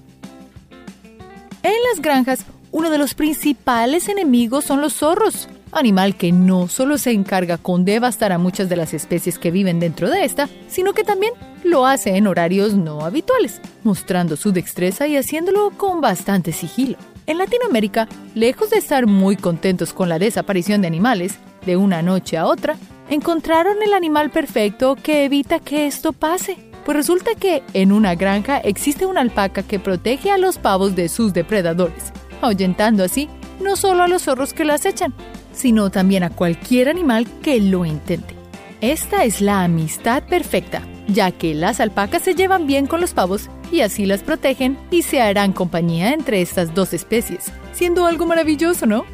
En 1.63 1.74
las 1.89 2.02
granjas, 2.02 2.46
uno 2.72 2.89
de 2.89 2.98
los 2.98 3.13
principales 3.13 4.10
enemigos 4.10 4.65
son 4.65 4.82
los 4.82 4.94
zorros, 4.94 5.48
animal 5.72 6.15
que 6.15 6.34
no 6.34 6.68
solo 6.68 6.98
se 6.98 7.12
encarga 7.12 7.58
con 7.58 7.86
devastar 7.86 8.34
a 8.34 8.38
muchas 8.38 8.68
de 8.68 8.76
las 8.76 8.94
especies 8.94 9.39
que 9.39 9.52
viven 9.52 9.80
dentro 9.80 10.10
de 10.10 10.26
esta, 10.26 10.50
sino 10.68 10.94
que 10.94 11.06
también 11.06 11.34
lo 11.63 11.86
hace 11.86 12.18
en 12.18 12.28
horarios 12.28 12.74
no 12.74 13.06
habituales, 13.06 13.62
mostrando 13.84 14.36
su 14.36 14.52
destreza 14.52 15.08
y 15.08 15.15
haciéndolo 15.15 15.72
con 15.72 16.02
bastante 16.02 16.52
sigilo. 16.52 16.98
En 17.28 17.38
Latinoamérica, 17.38 18.10
lejos 18.36 18.72
de 18.72 18.78
estar 18.78 19.08
muy 19.08 19.38
contentos 19.38 19.94
con 19.94 20.10
la 20.10 20.20
desaparición 20.20 20.82
de 20.82 20.88
animales, 20.88 21.39
de 21.65 21.78
una 21.78 22.02
noche 22.02 22.38
a 22.38 22.46
otra, 22.46 22.76
encontraron 23.10 23.82
el 23.82 23.94
animal 23.94 24.32
perfecto 24.32 24.96
que 24.96 25.24
evita 25.24 25.60
que 25.60 25.88
esto 25.88 26.12
pase. 26.12 26.68
Pues 26.89 26.97
resulta 26.97 27.36
que 27.36 27.62
en 27.75 27.91
una 27.91 28.15
granja 28.15 28.58
existe 28.58 29.06
una 29.06 29.21
alpaca 29.21 29.62
que 29.62 29.78
protege 29.78 30.32
a 30.32 30.39
los 30.39 30.58
pavos 30.58 30.95
de 30.95 31.08
sus 31.08 31.34
depredadores, 31.34 32.12
ahuyentando 32.41 33.04
así 33.04 33.30
no 33.62 33.75
solo 33.75 34.02
a 34.02 34.08
los 34.08 34.23
zorros 34.23 34.56
que 34.56 34.65
la 34.65 34.73
acechan, 34.73 35.13
sino 35.54 35.91
también 35.91 36.23
a 36.23 36.32
cualquier 36.32 36.89
animal 36.89 37.28
que 37.43 37.60
lo 37.60 37.86
intente. 37.86 38.34
Esta 38.82 39.23
es 39.23 39.39
la 39.39 39.63
amistad 39.65 40.23
perfecta, 40.23 40.82
ya 41.08 41.30
que 41.30 41.54
las 41.54 41.80
alpacas 41.80 42.23
se 42.23 42.34
llevan 42.34 42.65
bien 42.65 42.88
con 42.88 43.02
los 43.02 43.13
pavos 43.13 43.52
y 43.71 43.82
así 43.82 44.08
las 44.08 44.23
protegen 44.23 44.75
y 44.89 45.04
se 45.04 45.21
harán 45.21 45.54
compañía 45.54 46.12
entre 46.12 46.41
estas 46.41 46.73
dos 46.73 46.93
especies, 46.93 47.52
siendo 47.71 48.08
algo 48.08 48.25
maravilloso, 48.25 48.88
¿no? 48.88 49.06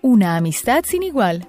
Una 0.00 0.38
amistad 0.38 0.82
sin 0.86 1.02
igual. 1.02 1.46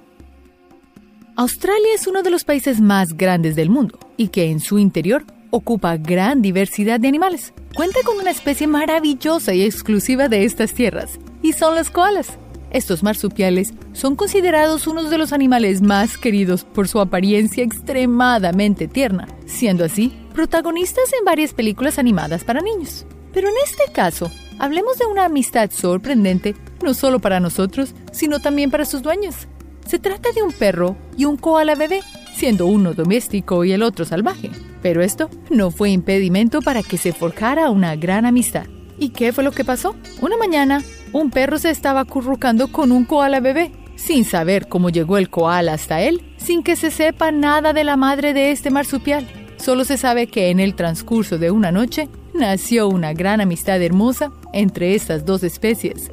Australia 1.40 1.94
es 1.94 2.08
uno 2.08 2.24
de 2.24 2.30
los 2.30 2.42
países 2.42 2.80
más 2.80 3.16
grandes 3.16 3.54
del 3.54 3.70
mundo 3.70 3.96
y 4.16 4.26
que 4.26 4.50
en 4.50 4.58
su 4.58 4.76
interior 4.80 5.24
ocupa 5.50 5.96
gran 5.96 6.42
diversidad 6.42 6.98
de 6.98 7.06
animales. 7.06 7.54
Cuenta 7.76 8.00
con 8.04 8.18
una 8.18 8.32
especie 8.32 8.66
maravillosa 8.66 9.54
y 9.54 9.62
exclusiva 9.62 10.26
de 10.26 10.44
estas 10.44 10.74
tierras, 10.74 11.20
y 11.40 11.52
son 11.52 11.76
los 11.76 11.90
koalas. 11.90 12.36
Estos 12.72 13.04
marsupiales 13.04 13.72
son 13.92 14.16
considerados 14.16 14.88
unos 14.88 15.10
de 15.10 15.18
los 15.18 15.32
animales 15.32 15.80
más 15.80 16.18
queridos 16.18 16.64
por 16.64 16.88
su 16.88 16.98
apariencia 16.98 17.62
extremadamente 17.62 18.88
tierna, 18.88 19.28
siendo 19.46 19.84
así 19.84 20.12
protagonistas 20.34 21.12
en 21.16 21.24
varias 21.24 21.54
películas 21.54 22.00
animadas 22.00 22.42
para 22.42 22.62
niños. 22.62 23.06
Pero 23.32 23.46
en 23.46 23.54
este 23.64 23.92
caso, 23.92 24.28
hablemos 24.58 24.98
de 24.98 25.06
una 25.06 25.26
amistad 25.26 25.70
sorprendente 25.70 26.56
no 26.82 26.94
solo 26.94 27.20
para 27.20 27.38
nosotros, 27.38 27.94
sino 28.10 28.40
también 28.40 28.72
para 28.72 28.84
sus 28.84 29.02
dueños. 29.02 29.46
Se 29.88 29.98
trata 29.98 30.32
de 30.32 30.42
un 30.42 30.52
perro 30.52 30.96
y 31.16 31.24
un 31.24 31.38
koala 31.38 31.74
bebé, 31.74 32.00
siendo 32.34 32.66
uno 32.66 32.92
doméstico 32.92 33.64
y 33.64 33.72
el 33.72 33.82
otro 33.82 34.04
salvaje. 34.04 34.50
Pero 34.82 35.00
esto 35.00 35.30
no 35.48 35.70
fue 35.70 35.88
impedimento 35.88 36.60
para 36.60 36.82
que 36.82 36.98
se 36.98 37.14
forjara 37.14 37.70
una 37.70 37.96
gran 37.96 38.26
amistad. 38.26 38.66
¿Y 38.98 39.08
qué 39.08 39.32
fue 39.32 39.44
lo 39.44 39.50
que 39.50 39.64
pasó? 39.64 39.96
Una 40.20 40.36
mañana, 40.36 40.84
un 41.14 41.30
perro 41.30 41.58
se 41.58 41.70
estaba 41.70 42.00
acurrucando 42.00 42.70
con 42.70 42.92
un 42.92 43.06
koala 43.06 43.40
bebé, 43.40 43.72
sin 43.96 44.26
saber 44.26 44.68
cómo 44.68 44.90
llegó 44.90 45.16
el 45.16 45.30
koala 45.30 45.72
hasta 45.72 46.02
él, 46.02 46.20
sin 46.36 46.62
que 46.62 46.76
se 46.76 46.90
sepa 46.90 47.32
nada 47.32 47.72
de 47.72 47.84
la 47.84 47.96
madre 47.96 48.34
de 48.34 48.50
este 48.50 48.68
marsupial. 48.68 49.26
Solo 49.56 49.86
se 49.86 49.96
sabe 49.96 50.26
que 50.26 50.50
en 50.50 50.60
el 50.60 50.74
transcurso 50.74 51.38
de 51.38 51.50
una 51.50 51.72
noche 51.72 52.10
nació 52.34 52.88
una 52.88 53.14
gran 53.14 53.40
amistad 53.40 53.80
hermosa 53.80 54.32
entre 54.52 54.94
estas 54.94 55.24
dos 55.24 55.42
especies. 55.44 56.10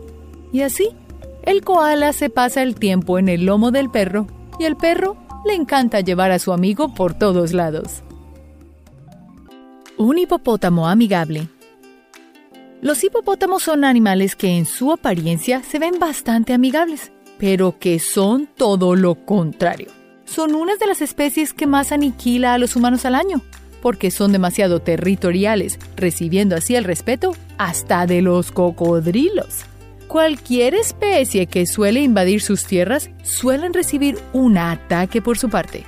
Y 0.54 0.62
así, 0.62 0.92
el 1.46 1.64
koala 1.64 2.14
se 2.14 2.30
pasa 2.30 2.62
el 2.64 2.76
tiempo 2.76 3.20
en 3.20 3.30
el 3.30 3.46
lomo 3.46 3.72
del 3.72 3.90
perro 3.90 4.28
y 4.60 4.66
el 4.66 4.76
perro 4.76 5.18
le 5.46 5.54
encanta 5.54 6.02
llevar 6.02 6.32
a 6.32 6.40
su 6.40 6.52
amigo 6.52 6.94
por 6.94 7.14
todos 7.14 7.54
lados. 7.54 8.04
Un 9.98 10.18
hipopótamo 10.18 10.88
amigable. 10.88 11.48
Los 12.82 13.04
hipopótamos 13.04 13.64
son 13.64 13.86
animales 13.86 14.36
que 14.36 14.58
en 14.58 14.66
su 14.66 14.92
apariencia 14.92 15.64
se 15.64 15.80
ven 15.80 16.00
bastante 16.00 16.54
amigables, 16.54 17.12
pero 17.38 17.80
que 17.80 18.00
son 18.00 18.48
todo 18.48 18.96
lo 18.96 19.16
contrario. 19.26 19.88
Son 20.26 20.56
una 20.56 20.76
de 20.76 20.88
las 20.88 21.02
especies 21.02 21.54
que 21.54 21.68
más 21.68 21.92
aniquila 21.92 22.54
a 22.54 22.58
los 22.58 22.76
humanos 22.76 23.06
al 23.06 23.16
año, 23.16 23.42
porque 23.82 24.12
son 24.12 24.32
demasiado 24.32 24.82
territoriales, 24.82 25.80
recibiendo 25.96 26.56
así 26.56 26.76
el 26.76 26.84
respeto 26.84 27.36
hasta 27.58 28.06
de 28.08 28.22
los 28.22 28.52
cocodrilos. 28.52 29.66
Cualquier 30.08 30.76
especie 30.76 31.48
que 31.48 31.66
suele 31.66 32.02
invadir 32.02 32.42
sus 32.42 32.66
tierras 32.66 33.10
suelen 33.24 33.74
recibir 33.74 34.18
un 34.34 34.58
ataque 34.58 35.22
por 35.22 35.38
su 35.38 35.50
parte. 35.50 35.84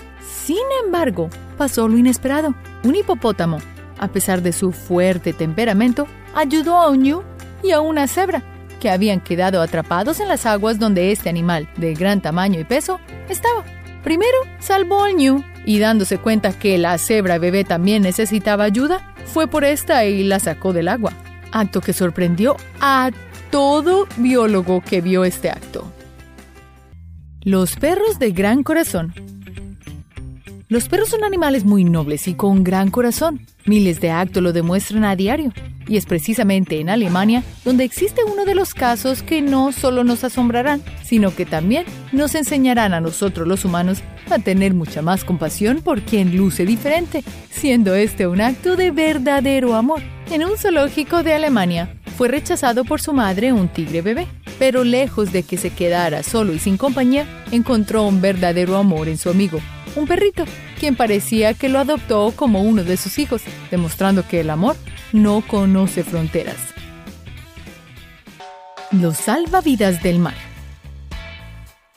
Sin 0.45 0.57
embargo, 0.83 1.29
pasó 1.57 1.87
lo 1.87 1.97
inesperado. 1.97 2.55
Un 2.83 2.95
hipopótamo 2.95 3.59
a 3.99 4.07
pesar 4.07 4.41
de 4.41 4.53
su 4.53 4.71
fuerte 4.71 5.33
temperamento, 5.33 6.07
ayudó 6.35 6.77
a 6.77 6.89
un 6.89 7.03
ñu 7.03 7.23
y 7.63 7.71
a 7.71 7.79
una 7.79 8.07
cebra, 8.07 8.43
que 8.79 8.89
habían 8.89 9.21
quedado 9.21 9.61
atrapados 9.61 10.19
en 10.19 10.27
las 10.27 10.45
aguas 10.45 10.79
donde 10.79 11.11
este 11.11 11.29
animal, 11.29 11.67
de 11.77 11.93
gran 11.93 12.21
tamaño 12.21 12.59
y 12.59 12.63
peso, 12.63 12.99
estaba. 13.27 13.63
Primero, 14.03 14.37
salvó 14.59 15.03
al 15.03 15.15
ñu 15.15 15.43
y 15.65 15.79
dándose 15.79 16.17
cuenta 16.17 16.53
que 16.53 16.77
la 16.77 16.97
cebra 16.97 17.39
bebé 17.39 17.63
también 17.63 18.03
necesitaba 18.03 18.63
ayuda, 18.63 19.13
fue 19.25 19.47
por 19.47 19.65
esta 19.65 20.05
y 20.05 20.23
la 20.23 20.39
sacó 20.39 20.73
del 20.73 20.87
agua. 20.87 21.11
Acto 21.51 21.81
que 21.81 21.93
sorprendió 21.93 22.55
a 22.79 23.11
todo 23.51 24.07
biólogo 24.17 24.81
que 24.81 25.01
vio 25.01 25.23
este 25.25 25.49
acto. 25.49 25.91
Los 27.41 27.75
perros 27.75 28.19
de 28.19 28.31
gran 28.31 28.63
corazón 28.63 29.13
los 30.69 30.89
perros 30.89 31.07
son 31.07 31.23
animales 31.23 31.63
muy 31.63 31.85
nobles 31.85 32.27
y 32.27 32.33
con 32.33 32.61
gran 32.61 32.91
corazón. 32.91 33.39
Miles 33.65 34.01
de 34.01 34.11
actos 34.11 34.43
lo 34.43 34.51
demuestran 34.51 35.05
a 35.05 35.15
diario. 35.15 35.53
Y 35.87 35.95
es 35.95 36.05
precisamente 36.05 36.81
en 36.81 36.89
Alemania 36.89 37.41
donde 37.63 37.85
existe 37.85 38.21
uno 38.25 38.43
de 38.43 38.53
los 38.53 38.73
casos 38.73 39.23
que 39.23 39.41
no 39.41 39.71
solo 39.71 40.03
nos 40.03 40.25
asombrarán, 40.25 40.81
sino 41.03 41.33
que 41.33 41.45
también 41.45 41.85
nos 42.11 42.35
enseñarán 42.35 42.93
a 42.93 42.99
nosotros 42.99 43.47
los 43.47 43.63
humanos 43.63 43.99
a 44.29 44.39
tener 44.39 44.73
mucha 44.73 45.01
más 45.01 45.23
compasión 45.23 45.81
por 45.81 46.01
quien 46.01 46.35
luce 46.35 46.65
diferente, 46.65 47.23
siendo 47.49 47.95
este 47.95 48.27
un 48.27 48.41
acto 48.41 48.75
de 48.75 48.91
verdadero 48.91 49.73
amor. 49.73 50.01
En 50.29 50.43
un 50.43 50.57
zoológico 50.57 51.23
de 51.23 51.33
Alemania 51.33 51.96
fue 52.17 52.29
rechazado 52.29 52.83
por 52.83 52.99
su 52.99 53.13
madre 53.13 53.53
un 53.53 53.67
tigre 53.67 54.01
bebé, 54.01 54.27
pero 54.57 54.83
lejos 54.83 55.31
de 55.31 55.43
que 55.43 55.55
se 55.55 55.69
quedara 55.69 56.23
solo 56.23 56.51
y 56.51 56.57
sin 56.57 56.75
compañía, 56.75 57.27
encontró 57.51 58.03
un 58.03 58.21
verdadero 58.21 58.75
amor 58.75 59.07
en 59.07 59.19
su 59.19 59.29
amigo, 59.29 59.59
un 59.95 60.07
perrito, 60.07 60.45
quien 60.79 60.95
parecía 60.95 61.53
que 61.53 61.69
lo 61.69 61.77
adoptó 61.77 62.33
como 62.35 62.63
uno 62.63 62.83
de 62.83 62.97
sus 62.97 63.19
hijos, 63.19 63.43
demostrando 63.69 64.27
que 64.27 64.39
el 64.39 64.49
amor 64.49 64.75
no 65.13 65.41
conoce 65.41 66.03
fronteras. 66.03 66.57
Los 68.91 69.17
salvavidas 69.17 70.01
del 70.01 70.17
mar. 70.17 70.35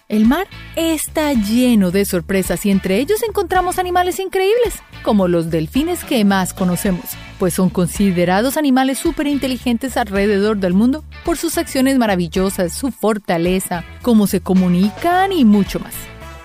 El 0.09 0.27
mar 0.27 0.49
está 0.77 1.33
lleno 1.33 1.93
de 1.93 2.05
sorpresas 2.05 2.67
y 2.67 2.71
entre 2.71 2.99
ellos 2.99 3.23
encontramos 3.23 3.79
animales 3.79 4.19
increíbles, 4.19 4.75
como 5.03 5.29
los 5.29 5.51
delfines 5.51 6.05
que 6.05 6.23
más 6.27 6.53
conocemos, 6.53 7.05
pues 7.40 7.55
son 7.55 7.70
considerados 7.70 8.59
animales 8.59 8.98
súper 8.98 9.26
inteligentes 9.26 9.96
alrededor 9.96 10.59
del 10.59 10.74
mundo 10.74 11.03
por 11.24 11.38
sus 11.38 11.57
acciones 11.57 11.96
maravillosas, 11.96 12.74
su 12.74 12.90
fortaleza, 12.90 13.83
cómo 14.03 14.26
se 14.26 14.42
comunican 14.42 15.33
y 15.33 15.46
mucho 15.46 15.81
más. 15.81 15.94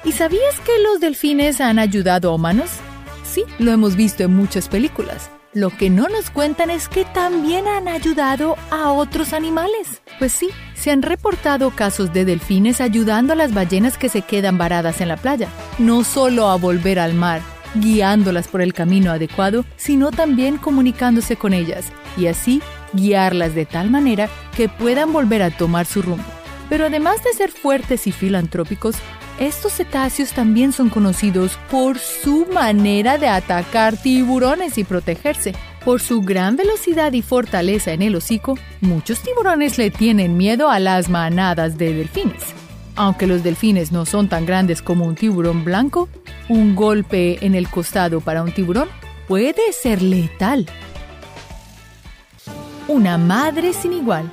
¿Y 0.05 0.13
sabías 0.13 0.57
que 0.61 0.71
los 0.81 1.01
delfines 1.01 1.59
han 1.59 1.79
ayudado 1.79 2.29
a 2.31 2.35
humanos? 2.35 2.69
Sí, 3.25 3.43
lo 3.59 3.73
hemos 3.73 3.97
visto 3.97 4.23
en 4.23 4.37
muchas 4.37 4.69
películas. 4.69 5.29
Lo 5.53 5.69
que 5.69 5.89
no 5.89 6.07
nos 6.07 6.29
cuentan 6.29 6.69
es 6.69 6.87
que 6.87 7.03
también 7.03 7.67
han 7.67 7.89
ayudado 7.89 8.55
a 8.71 8.91
otros 8.91 9.33
animales. 9.33 10.01
Pues 10.17 10.31
sí, 10.31 10.49
se 10.75 10.91
han 10.91 11.01
reportado 11.01 11.71
casos 11.71 12.13
de 12.13 12.23
delfines 12.23 12.79
ayudando 12.79 13.33
a 13.33 13.35
las 13.35 13.53
ballenas 13.53 13.97
que 13.97 14.07
se 14.07 14.21
quedan 14.21 14.57
varadas 14.57 15.01
en 15.01 15.09
la 15.09 15.17
playa, 15.17 15.49
no 15.77 16.05
solo 16.05 16.47
a 16.47 16.55
volver 16.55 16.99
al 16.99 17.13
mar, 17.13 17.41
guiándolas 17.75 18.47
por 18.47 18.61
el 18.61 18.73
camino 18.73 19.11
adecuado, 19.11 19.65
sino 19.77 20.11
también 20.11 20.57
comunicándose 20.57 21.35
con 21.35 21.53
ellas 21.53 21.85
y 22.17 22.27
así 22.27 22.61
guiarlas 22.93 23.55
de 23.55 23.65
tal 23.65 23.89
manera 23.89 24.29
que 24.55 24.69
puedan 24.69 25.11
volver 25.13 25.41
a 25.41 25.51
tomar 25.51 25.85
su 25.85 26.01
rumbo. 26.01 26.23
Pero 26.69 26.85
además 26.85 27.23
de 27.23 27.33
ser 27.33 27.51
fuertes 27.51 28.07
y 28.07 28.11
filantrópicos, 28.11 28.95
estos 29.39 29.73
cetáceos 29.73 30.31
también 30.31 30.71
son 30.71 30.89
conocidos 30.89 31.59
por 31.69 31.99
su 31.99 32.47
manera 32.51 33.17
de 33.17 33.27
atacar 33.27 33.97
tiburones 33.97 34.77
y 34.77 34.83
protegerse. 34.83 35.53
Por 35.83 36.01
su 36.01 36.21
gran 36.21 36.55
velocidad 36.55 37.13
y 37.13 37.21
fortaleza 37.21 37.91
en 37.91 38.01
el 38.01 38.15
hocico, 38.15 38.57
muchos 38.81 39.19
tiburones 39.19 39.77
le 39.77 39.91
tienen 39.91 40.35
miedo 40.37 40.69
a 40.69 40.79
las 40.79 41.09
manadas 41.09 41.77
de 41.77 41.93
delfines. 41.93 42.64
Aunque 42.95 43.27
los 43.27 43.43
delfines 43.43 43.91
no 43.91 44.05
son 44.05 44.29
tan 44.29 44.45
grandes 44.45 44.81
como 44.81 45.05
un 45.05 45.15
tiburón 45.15 45.65
blanco, 45.65 46.07
un 46.47 46.75
golpe 46.75 47.45
en 47.45 47.55
el 47.55 47.69
costado 47.69 48.21
para 48.21 48.41
un 48.43 48.53
tiburón 48.53 48.87
puede 49.27 49.73
ser 49.73 50.01
letal. 50.01 50.65
Una 52.87 53.17
madre 53.17 53.73
sin 53.73 53.93
igual. 53.93 54.31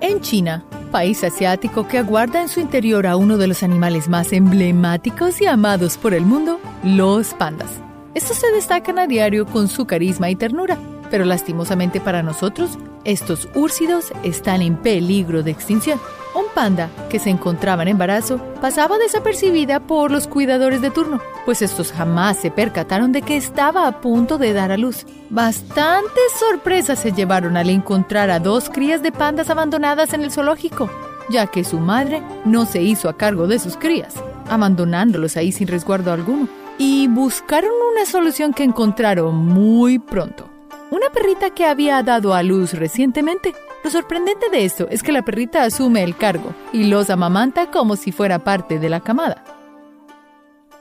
En 0.00 0.20
China, 0.20 0.64
país 0.90 1.22
asiático 1.22 1.86
que 1.86 1.98
aguarda 1.98 2.40
en 2.40 2.48
su 2.48 2.60
interior 2.60 3.06
a 3.06 3.16
uno 3.16 3.36
de 3.36 3.46
los 3.46 3.62
animales 3.62 4.08
más 4.08 4.32
emblemáticos 4.32 5.40
y 5.40 5.46
amados 5.46 5.98
por 5.98 6.14
el 6.14 6.24
mundo, 6.24 6.58
los 6.82 7.34
pandas. 7.34 7.70
Estos 8.14 8.38
se 8.38 8.50
destacan 8.52 8.98
a 8.98 9.06
diario 9.06 9.46
con 9.46 9.68
su 9.68 9.86
carisma 9.86 10.30
y 10.30 10.34
ternura, 10.34 10.78
pero 11.10 11.24
lastimosamente 11.24 12.00
para 12.00 12.22
nosotros, 12.22 12.78
estos 13.04 13.48
úrsidos 13.54 14.12
están 14.22 14.62
en 14.62 14.76
peligro 14.76 15.42
de 15.42 15.50
extinción. 15.50 16.00
Un 16.34 16.44
panda 16.54 16.90
que 17.08 17.18
se 17.18 17.30
encontraba 17.30 17.82
en 17.82 17.88
embarazo 17.88 18.38
pasaba 18.60 18.98
desapercibida 18.98 19.80
por 19.80 20.10
los 20.10 20.26
cuidadores 20.26 20.80
de 20.80 20.90
turno, 20.90 21.20
pues 21.44 21.62
estos 21.62 21.90
jamás 21.90 22.36
se 22.36 22.50
percataron 22.50 23.12
de 23.12 23.22
que 23.22 23.36
estaba 23.36 23.86
a 23.86 24.00
punto 24.00 24.38
de 24.38 24.52
dar 24.52 24.70
a 24.70 24.76
luz. 24.76 25.06
Bastantes 25.30 26.32
sorpresas 26.38 26.98
se 26.98 27.12
llevaron 27.12 27.56
al 27.56 27.70
encontrar 27.70 28.30
a 28.30 28.38
dos 28.38 28.70
crías 28.70 29.02
de 29.02 29.10
pandas 29.10 29.50
abandonadas 29.50 30.12
en 30.12 30.22
el 30.22 30.30
zoológico, 30.30 30.90
ya 31.30 31.46
que 31.46 31.64
su 31.64 31.80
madre 31.80 32.22
no 32.44 32.66
se 32.66 32.82
hizo 32.82 33.08
a 33.08 33.16
cargo 33.16 33.46
de 33.46 33.58
sus 33.58 33.76
crías, 33.76 34.14
abandonándolos 34.48 35.36
ahí 35.36 35.50
sin 35.50 35.66
resguardo 35.66 36.12
alguno. 36.12 36.48
Y 36.78 37.08
buscaron 37.08 37.72
una 37.92 38.06
solución 38.06 38.52
que 38.52 38.62
encontraron 38.62 39.34
muy 39.34 39.98
pronto. 39.98 40.48
Una 40.90 41.10
perrita 41.10 41.50
que 41.50 41.66
había 41.66 42.02
dado 42.02 42.34
a 42.34 42.42
luz 42.42 42.72
recientemente 42.72 43.54
lo 43.84 43.90
sorprendente 43.90 44.50
de 44.50 44.64
esto 44.64 44.88
es 44.90 45.02
que 45.02 45.12
la 45.12 45.22
perrita 45.22 45.62
asume 45.62 46.02
el 46.02 46.16
cargo 46.16 46.54
y 46.72 46.84
los 46.84 47.10
amamanta 47.10 47.70
como 47.70 47.96
si 47.96 48.10
fuera 48.10 48.40
parte 48.40 48.78
de 48.78 48.88
la 48.88 49.00
camada. 49.00 49.44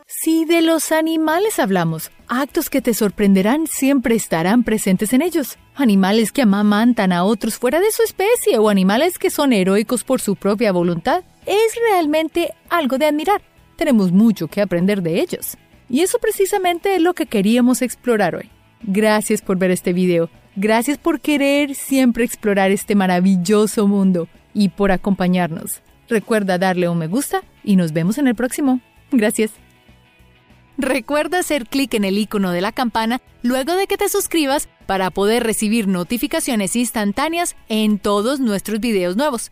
Si 0.08 0.46
de 0.46 0.62
los 0.62 0.92
animales 0.92 1.60
hablamos, 1.60 2.12
actos 2.28 2.70
que 2.70 2.82
te 2.82 2.94
sorprenderán 2.94 3.68
siempre 3.68 4.16
estarán 4.16 4.64
presentes 4.64 5.14
en 5.14 5.22
ellos. 5.22 5.58
Animales 5.76 6.32
que 6.32 6.42
amamantan 6.42 7.12
a 7.12 7.24
otros 7.24 7.56
fuera 7.56 7.80
de 7.80 7.92
su 7.92 8.02
especie 8.04 8.58
o 8.58 8.70
animales 8.70 9.20
que 9.20 9.30
son 9.30 9.54
heroicos 9.54 10.04
por 10.04 10.22
su 10.22 10.36
propia 10.36 10.72
voluntad. 10.72 11.24
Es 11.46 11.76
realmente 11.90 12.54
algo 12.70 12.98
de 12.98 13.06
admirar. 13.06 13.42
Tenemos 13.76 14.12
mucho 14.12 14.48
que 14.48 14.62
aprender 14.62 15.02
de 15.02 15.22
ellos. 15.22 15.56
Y 15.90 16.02
eso 16.02 16.18
precisamente 16.20 16.96
es 16.96 17.02
lo 17.02 17.14
que 17.14 17.28
queríamos 17.28 17.82
explorar 17.82 18.36
hoy. 18.36 18.50
Gracias 18.82 19.42
por 19.42 19.58
ver 19.58 19.72
este 19.72 19.94
video. 19.94 20.30
Gracias 20.56 20.98
por 20.98 21.20
querer 21.20 21.76
siempre 21.76 22.24
explorar 22.24 22.72
este 22.72 22.96
maravilloso 22.96 23.88
mundo 23.88 24.28
y 24.54 24.70
por 24.70 24.92
acompañarnos. 24.92 25.82
Recuerda 26.10 26.58
darle 26.58 26.90
un 26.90 26.98
me 26.98 27.08
gusta 27.08 27.44
y 27.64 27.76
nos 27.76 27.94
vemos 27.94 28.18
en 28.18 28.28
el 28.28 28.36
próximo. 28.36 28.80
Gracias. 29.12 29.52
Recuerda 30.78 31.40
hacer 31.40 31.68
clic 31.68 31.94
en 31.96 32.06
el 32.06 32.18
icono 32.18 32.52
de 32.52 32.62
la 32.62 32.72
campana 32.72 33.20
luego 33.42 33.76
de 33.76 33.88
que 33.88 33.98
te 33.98 34.10
suscribas 34.10 34.70
para 34.86 35.10
poder 35.10 35.44
recibir 35.44 35.88
notificaciones 35.88 36.76
instantáneas 36.76 37.56
en 37.68 37.98
todos 38.00 38.40
nuestros 38.40 38.80
videos 38.80 39.16
nuevos. 39.16 39.52